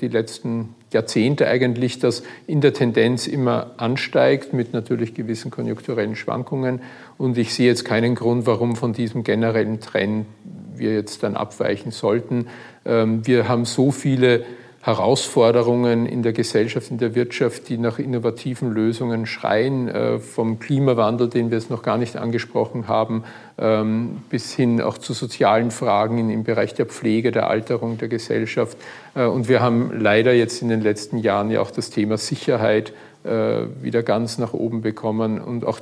die 0.00 0.08
letzten 0.08 0.74
Jahrzehnte 0.92 1.46
eigentlich, 1.46 1.98
das 1.98 2.22
in 2.46 2.60
der 2.60 2.72
Tendenz 2.72 3.26
immer 3.26 3.72
ansteigt 3.76 4.52
mit 4.52 4.72
natürlich 4.72 5.14
gewissen 5.14 5.50
konjunkturellen 5.50 6.16
Schwankungen. 6.16 6.80
Und 7.18 7.38
ich 7.38 7.54
sehe 7.54 7.66
jetzt 7.66 7.84
keinen 7.84 8.14
Grund, 8.14 8.46
warum 8.46 8.76
von 8.76 8.92
diesem 8.92 9.24
generellen 9.24 9.80
Trend 9.80 10.26
wir 10.74 10.94
jetzt 10.94 11.22
dann 11.22 11.36
abweichen 11.36 11.90
sollten. 11.90 12.48
Ähm, 12.84 13.26
wir 13.26 13.48
haben 13.48 13.64
so 13.64 13.90
viele 13.90 14.44
Herausforderungen 14.86 16.06
in 16.06 16.22
der 16.22 16.32
Gesellschaft, 16.32 16.92
in 16.92 16.98
der 16.98 17.16
Wirtschaft, 17.16 17.68
die 17.68 17.76
nach 17.76 17.98
innovativen 17.98 18.70
Lösungen 18.70 19.26
schreien, 19.26 19.88
äh, 19.88 20.20
vom 20.20 20.60
Klimawandel, 20.60 21.28
den 21.28 21.50
wir 21.50 21.58
jetzt 21.58 21.70
noch 21.70 21.82
gar 21.82 21.98
nicht 21.98 22.14
angesprochen 22.14 22.86
haben, 22.86 23.24
ähm, 23.58 24.22
bis 24.30 24.52
hin 24.52 24.80
auch 24.80 24.96
zu 24.96 25.12
sozialen 25.12 25.72
Fragen 25.72 26.30
im 26.30 26.44
Bereich 26.44 26.72
der 26.74 26.86
Pflege, 26.86 27.32
der 27.32 27.50
Alterung 27.50 27.98
der 27.98 28.06
Gesellschaft. 28.06 28.78
Äh, 29.16 29.24
und 29.24 29.48
wir 29.48 29.60
haben 29.60 29.90
leider 29.98 30.32
jetzt 30.32 30.62
in 30.62 30.68
den 30.68 30.82
letzten 30.82 31.18
Jahren 31.18 31.50
ja 31.50 31.62
auch 31.62 31.72
das 31.72 31.90
Thema 31.90 32.16
Sicherheit 32.16 32.92
äh, 33.24 33.62
wieder 33.82 34.04
ganz 34.04 34.38
nach 34.38 34.52
oben 34.52 34.82
bekommen. 34.82 35.40
Und 35.40 35.64
auch, 35.64 35.80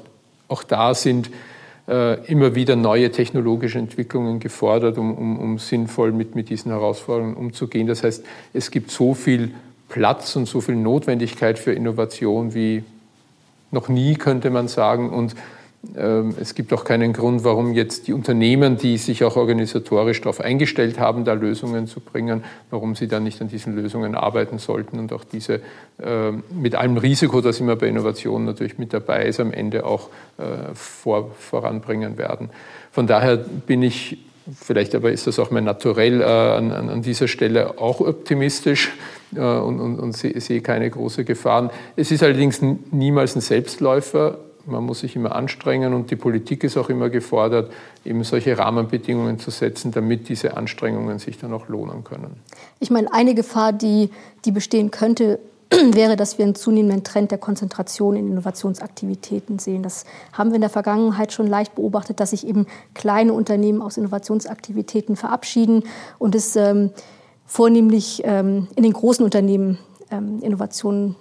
auch 0.49 0.63
da 0.63 0.95
sind 0.95 1.29
immer 1.87 2.55
wieder 2.55 2.77
neue 2.77 3.11
technologische 3.11 3.79
Entwicklungen 3.79 4.41
gefordert, 4.41 4.97
um, 4.97 5.15
um, 5.15 5.39
um 5.39 5.59
sinnvoll 5.59 6.13
mit, 6.13 6.35
mit 6.35 6.49
diesen 6.49 6.71
Herausforderungen 6.71 7.35
umzugehen. 7.35 7.87
Das 7.87 8.03
heißt, 8.03 8.25
es 8.55 8.71
gibt 8.71 8.91
so 8.91 9.13
viel 9.13 9.53
Platz 9.91 10.35
und 10.35 10.47
so 10.47 10.63
viel 10.63 10.77
Notwendigkeit 10.77 11.59
für 11.59 11.73
Innovation 11.73 12.55
wie 12.55 12.85
noch 13.71 13.89
nie, 13.89 14.15
könnte 14.15 14.49
man 14.49 14.69
sagen. 14.69 15.11
Und 15.11 15.35
es 16.41 16.55
gibt 16.55 16.73
auch 16.73 16.85
keinen 16.85 17.13
Grund, 17.13 17.45
warum 17.45 17.73
jetzt 17.73 18.09
die 18.09 18.13
Unternehmen, 18.13 18.77
die 18.77 18.97
sich 18.99 19.23
auch 19.23 19.37
organisatorisch 19.37 20.21
darauf 20.21 20.41
eingestellt 20.41 20.99
haben, 20.99 21.25
da 21.25 21.35
Lösungen 21.35 21.87
zu 21.87 22.01
bringen, 22.01 22.43
warum 22.71 22.95
sie 22.95 23.07
dann 23.07 23.25
nicht 23.25 23.41
an 23.41 23.49
diesen 23.49 23.77
Lösungen 23.77 24.15
arbeiten 24.15 24.59
sollten 24.59 24.99
und 24.99 25.13
auch 25.13 25.25
diese 25.25 25.61
ähm, 26.03 26.43
mit 26.51 26.75
allem 26.75 26.97
Risiko, 26.97 27.41
das 27.41 27.61
immer 27.61 27.77
bei 27.77 27.87
Innovationen 27.89 28.47
natürlich 28.47 28.79
mit 28.79 28.93
dabei 28.93 29.27
ist, 29.27 29.39
am 29.39 29.53
Ende 29.53 29.85
auch 29.85 30.09
äh, 30.39 30.75
vor, 30.75 31.31
voranbringen 31.39 32.19
werden. 32.19 32.51
Von 32.91 33.07
daher 33.07 33.37
bin 33.37 33.83
ich, 33.83 34.19
vielleicht 34.53 34.95
aber 34.95 35.13
ist 35.13 35.27
das 35.29 35.39
auch 35.39 35.51
mein 35.51 35.65
Naturell, 35.65 36.21
äh, 36.21 36.25
an, 36.25 36.73
an 36.73 37.03
dieser 37.03 37.29
Stelle 37.29 37.79
auch 37.79 38.01
optimistisch 38.01 38.91
äh, 39.37 39.39
und, 39.39 39.81
und, 39.81 40.01
und 40.01 40.17
sehe 40.17 40.61
keine 40.63 40.91
große 40.91 41.25
Gefahren. 41.25 41.71
Es 41.95 42.11
ist 42.11 42.23
allerdings 42.25 42.61
niemals 42.91 43.37
ein 43.37 43.41
Selbstläufer 43.41 44.39
man 44.67 44.85
muss 44.85 45.01
sich 45.01 45.17
immer 45.17 45.35
anstrengen 45.35 45.95
und 45.95 46.11
die 46.11 46.17
Politik 46.17 46.65
ist 46.65 46.77
auch 46.77 46.89
immer 46.89 47.11
gefordert, 47.11 47.73
eben 48.05 48.25
solche 48.25 48.57
Rahmenbedingungen 48.57 49.39
zu 49.39 49.51
setzen, 49.51 49.93
damit 49.93 50.29
diese 50.29 50.57
Anstrengungen 50.57 51.19
sich 51.19 51.39
dann 51.39 51.53
auch 51.53 51.69
lohnen 51.69 52.05
können. 52.05 52.37
Ich 52.81 52.91
meine, 52.91 53.13
eine 53.13 53.35
Gefahr, 53.35 53.73
die, 53.73 54.11
die 54.45 54.53
bestehen 54.53 54.91
könnte, 54.91 55.39
wäre, 55.93 56.17
dass 56.17 56.39
wir 56.39 56.45
einen 56.45 56.55
zunehmenden 56.55 57.05
Trend 57.05 57.31
der 57.31 57.39
Konzentration 57.39 58.17
in 58.17 58.29
Innovationsaktivitäten 58.29 59.59
sehen. 59.59 59.83
Das 59.83 60.05
haben 60.33 60.51
wir 60.51 60.57
in 60.57 60.61
der 60.61 60.71
Vergangenheit 60.71 61.33
schon 61.33 61.47
leicht 61.47 61.75
beobachtet, 61.75 62.21
dass 62.21 62.31
sich 62.31 62.47
eben 62.47 62.67
kleine 62.95 63.33
Unternehmen 63.33 63.83
aus 63.83 63.97
Innovationsaktivitäten 63.97 65.17
verabschieden 65.17 65.85
und 66.19 66.35
es 66.35 66.57
ähm, 66.57 66.91
vornehmlich 67.47 68.23
ähm, 68.25 68.69
in 68.77 68.83
den 68.83 68.93
großen 68.93 69.25
Unternehmen 69.25 69.79
ähm, 70.11 70.41
Innovationen 70.43 71.17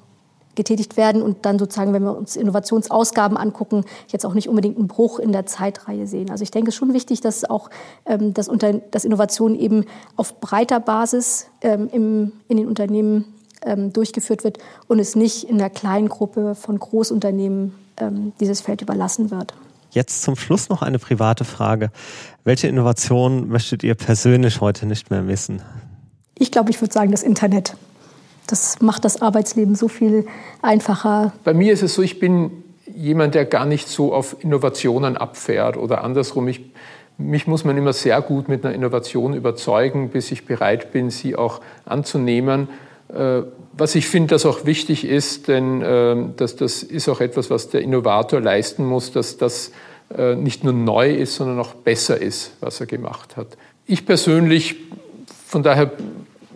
getätigt 0.55 0.97
werden 0.97 1.21
und 1.21 1.45
dann 1.45 1.59
sozusagen, 1.59 1.93
wenn 1.93 2.03
wir 2.03 2.15
uns 2.17 2.35
Innovationsausgaben 2.35 3.37
angucken, 3.37 3.85
jetzt 4.07 4.25
auch 4.25 4.33
nicht 4.33 4.49
unbedingt 4.49 4.77
einen 4.77 4.87
Bruch 4.87 5.19
in 5.19 5.31
der 5.31 5.45
Zeitreihe 5.45 6.07
sehen. 6.07 6.29
Also 6.29 6.43
ich 6.43 6.51
denke, 6.51 6.69
es 6.69 6.75
ist 6.75 6.79
schon 6.79 6.93
wichtig, 6.93 7.21
dass 7.21 7.43
auch 7.45 7.69
ähm, 8.05 8.33
das, 8.33 8.47
unter, 8.47 8.73
das 8.73 9.05
Innovation 9.05 9.55
eben 9.55 9.85
auf 10.15 10.39
breiter 10.39 10.79
Basis 10.79 11.47
ähm, 11.61 11.89
im, 11.91 12.31
in 12.47 12.57
den 12.57 12.67
Unternehmen 12.67 13.25
ähm, 13.65 13.93
durchgeführt 13.93 14.43
wird 14.43 14.59
und 14.87 14.99
es 14.99 15.15
nicht 15.15 15.43
in 15.45 15.57
der 15.57 15.69
kleinen 15.69 16.09
Gruppe 16.09 16.55
von 16.55 16.77
Großunternehmen 16.77 17.73
ähm, 17.97 18.33
dieses 18.39 18.61
Feld 18.61 18.81
überlassen 18.81 19.31
wird. 19.31 19.53
Jetzt 19.91 20.23
zum 20.23 20.35
Schluss 20.35 20.69
noch 20.69 20.81
eine 20.81 20.97
private 20.97 21.45
Frage. 21.45 21.91
Welche 22.43 22.67
Innovation 22.67 23.47
möchtet 23.47 23.83
ihr 23.83 23.93
persönlich 23.93 24.59
heute 24.59 24.87
nicht 24.87 25.11
mehr 25.11 25.21
missen? 25.21 25.61
Ich 26.37 26.51
glaube, 26.51 26.71
ich 26.71 26.81
würde 26.81 26.93
sagen, 26.93 27.11
das 27.11 27.21
Internet. 27.21 27.75
Das 28.47 28.81
macht 28.81 29.05
das 29.05 29.21
Arbeitsleben 29.21 29.75
so 29.75 29.87
viel 29.87 30.25
einfacher. 30.61 31.33
Bei 31.43 31.53
mir 31.53 31.73
ist 31.73 31.83
es 31.83 31.95
so, 31.95 32.01
ich 32.01 32.19
bin 32.19 32.63
jemand, 32.95 33.35
der 33.35 33.45
gar 33.45 33.65
nicht 33.65 33.87
so 33.87 34.13
auf 34.13 34.37
Innovationen 34.39 35.17
abfährt 35.17 35.77
oder 35.77 36.03
andersrum. 36.03 36.47
Ich, 36.47 36.61
mich 37.17 37.47
muss 37.47 37.63
man 37.63 37.77
immer 37.77 37.93
sehr 37.93 38.21
gut 38.21 38.49
mit 38.49 38.65
einer 38.65 38.73
Innovation 38.75 39.33
überzeugen, 39.33 40.09
bis 40.09 40.31
ich 40.31 40.45
bereit 40.45 40.91
bin, 40.91 41.09
sie 41.09 41.35
auch 41.35 41.61
anzunehmen. 41.85 42.67
Äh, 43.13 43.43
was 43.75 43.95
ich 43.95 44.07
finde, 44.07 44.35
das 44.35 44.45
auch 44.45 44.65
wichtig 44.65 45.05
ist, 45.05 45.47
denn 45.47 45.81
äh, 45.81 46.15
das, 46.37 46.55
das 46.55 46.83
ist 46.83 47.09
auch 47.09 47.21
etwas, 47.21 47.49
was 47.49 47.69
der 47.69 47.81
Innovator 47.81 48.39
leisten 48.39 48.85
muss, 48.85 49.11
dass 49.11 49.37
das 49.37 49.71
äh, 50.15 50.35
nicht 50.35 50.63
nur 50.63 50.73
neu 50.73 51.11
ist, 51.11 51.35
sondern 51.35 51.59
auch 51.59 51.73
besser 51.73 52.21
ist, 52.21 52.51
was 52.59 52.79
er 52.79 52.85
gemacht 52.85 53.35
hat. 53.35 53.47
Ich 53.85 54.05
persönlich, 54.05 54.75
von 55.47 55.63
daher 55.63 55.91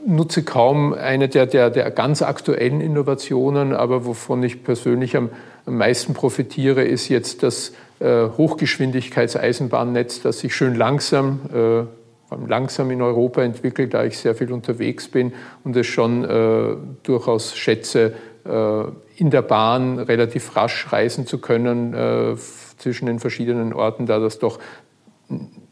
nutze 0.07 0.43
kaum 0.43 0.93
eine 0.93 1.27
der, 1.27 1.45
der, 1.45 1.69
der 1.69 1.91
ganz 1.91 2.21
aktuellen 2.21 2.81
Innovationen, 2.81 3.73
aber 3.73 4.05
wovon 4.05 4.41
ich 4.41 4.63
persönlich 4.63 5.17
am, 5.17 5.29
am 5.65 5.77
meisten 5.77 6.13
profitiere, 6.13 6.83
ist 6.83 7.09
jetzt 7.09 7.43
das 7.43 7.73
äh, 7.99 8.27
Hochgeschwindigkeitseisenbahnnetz, 8.37 10.21
das 10.21 10.39
sich 10.39 10.55
schön 10.55 10.75
langsam, 10.75 11.41
äh, 11.53 12.35
langsam 12.47 12.89
in 12.91 13.01
Europa 13.01 13.41
entwickelt, 13.43 13.93
da 13.93 14.05
ich 14.05 14.17
sehr 14.17 14.33
viel 14.33 14.51
unterwegs 14.51 15.09
bin 15.09 15.33
und 15.63 15.75
es 15.75 15.87
schon 15.87 16.23
äh, 16.23 16.75
durchaus 17.03 17.55
schätze, 17.55 18.13
äh, 18.45 18.83
in 19.17 19.29
der 19.29 19.41
Bahn 19.41 19.99
relativ 19.99 20.55
rasch 20.55 20.91
reisen 20.91 21.25
zu 21.25 21.39
können 21.39 21.93
äh, 21.93 22.35
zwischen 22.77 23.07
den 23.07 23.19
verschiedenen 23.19 23.73
Orten, 23.73 24.05
da 24.05 24.19
das 24.19 24.39
doch 24.39 24.59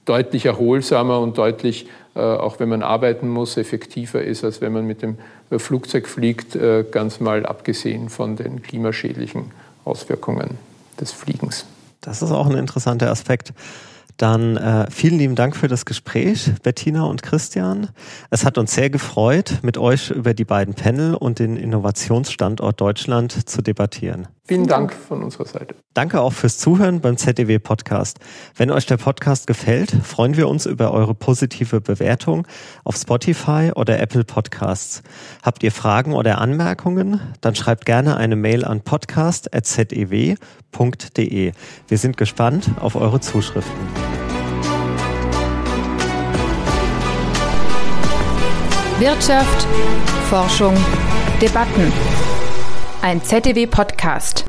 deutlich 0.04 0.46
erholsamer 0.46 1.20
und 1.20 1.38
deutlich, 1.38 1.88
auch 2.20 2.60
wenn 2.60 2.70
man 2.70 2.82
arbeiten 2.82 3.28
muss, 3.28 3.58
effektiver 3.58 4.22
ist, 4.22 4.44
als 4.44 4.62
wenn 4.62 4.74
man 4.74 4.86
mit 4.86 5.02
dem 5.02 5.18
äh, 5.50 5.60
Flugzeug 5.60 6.08
fliegt, 6.08 6.56
äh, 6.56 6.86
ganz 6.90 7.20
mal 7.20 7.46
abgesehen 7.46 8.10
von 8.10 8.36
den 8.36 8.62
klimaschädlichen 8.62 9.52
Auswirkungen 9.84 10.58
des 11.00 11.12
Fliegens. 11.12 11.66
Das 12.02 12.22
ist 12.22 12.32
auch 12.32 12.48
ein 12.48 12.58
interessanter 12.58 13.12
Aspekt. 13.12 13.54
Dann 14.18 14.56
äh, 14.56 14.90
vielen 14.90 15.18
lieben 15.18 15.36
Dank 15.36 15.58
für 15.58 15.68
das 15.68 15.86
Gespräch, 15.86 16.52
Bettina 16.64 17.04
und 17.04 17.22
Christian. 17.22 17.90
Es 18.30 18.46
hat 18.46 18.58
uns 18.58 18.74
sehr 18.74 18.90
gefreut, 18.90 19.60
mit 19.62 19.78
euch 19.78 20.10
über 20.10 20.34
die 20.34 20.46
beiden 20.46 20.74
Panel 20.74 21.16
und 21.16 21.40
den 21.40 21.58
Innovationsstandort 21.58 22.80
Deutschland 22.80 23.50
zu 23.50 23.62
debattieren. 23.62 24.28
Vielen 24.48 24.68
Dank 24.68 24.94
von 24.94 25.24
unserer 25.24 25.46
Seite. 25.46 25.74
Danke 25.96 26.22
auch 26.22 26.32
fürs 26.32 26.60
Zuhören 26.60 27.02
beim 27.02 27.18
ZDW 27.18 27.58
Podcast. 27.58 28.20
Wenn 28.56 28.70
euch 28.70 28.86
der 28.86 28.98
Podcast 28.98 29.48
gefällt, 29.48 29.90
freuen 30.04 30.38
wir 30.38 30.48
uns 30.48 30.68
über 30.68 30.92
eure 30.92 31.16
positive 31.16 31.82
Bewertung 31.82 32.46
auf 32.84 32.96
Spotify 32.96 33.72
oder 33.76 34.00
Apple 34.00 34.24
Podcasts. 34.24 35.02
Habt 35.42 35.64
ihr 35.64 35.72
Fragen 35.72 36.14
oder 36.14 36.38
Anmerkungen? 36.38 37.20
Dann 37.42 37.56
schreibt 37.56 37.88
gerne 37.88 38.18
eine 38.18 38.36
Mail 38.36 38.66
an 38.66 38.82
podcast.zew.de. 38.82 41.52
Wir 41.88 41.98
sind 41.98 42.18
gespannt 42.18 42.70
auf 42.80 42.96
eure 42.96 43.22
Zuschriften. 43.22 43.74
Wirtschaft, 49.00 49.68
Forschung, 50.30 50.76
Debatten. 51.42 52.35
Ein 53.02 53.22
ZDW-Podcast. 53.22 54.46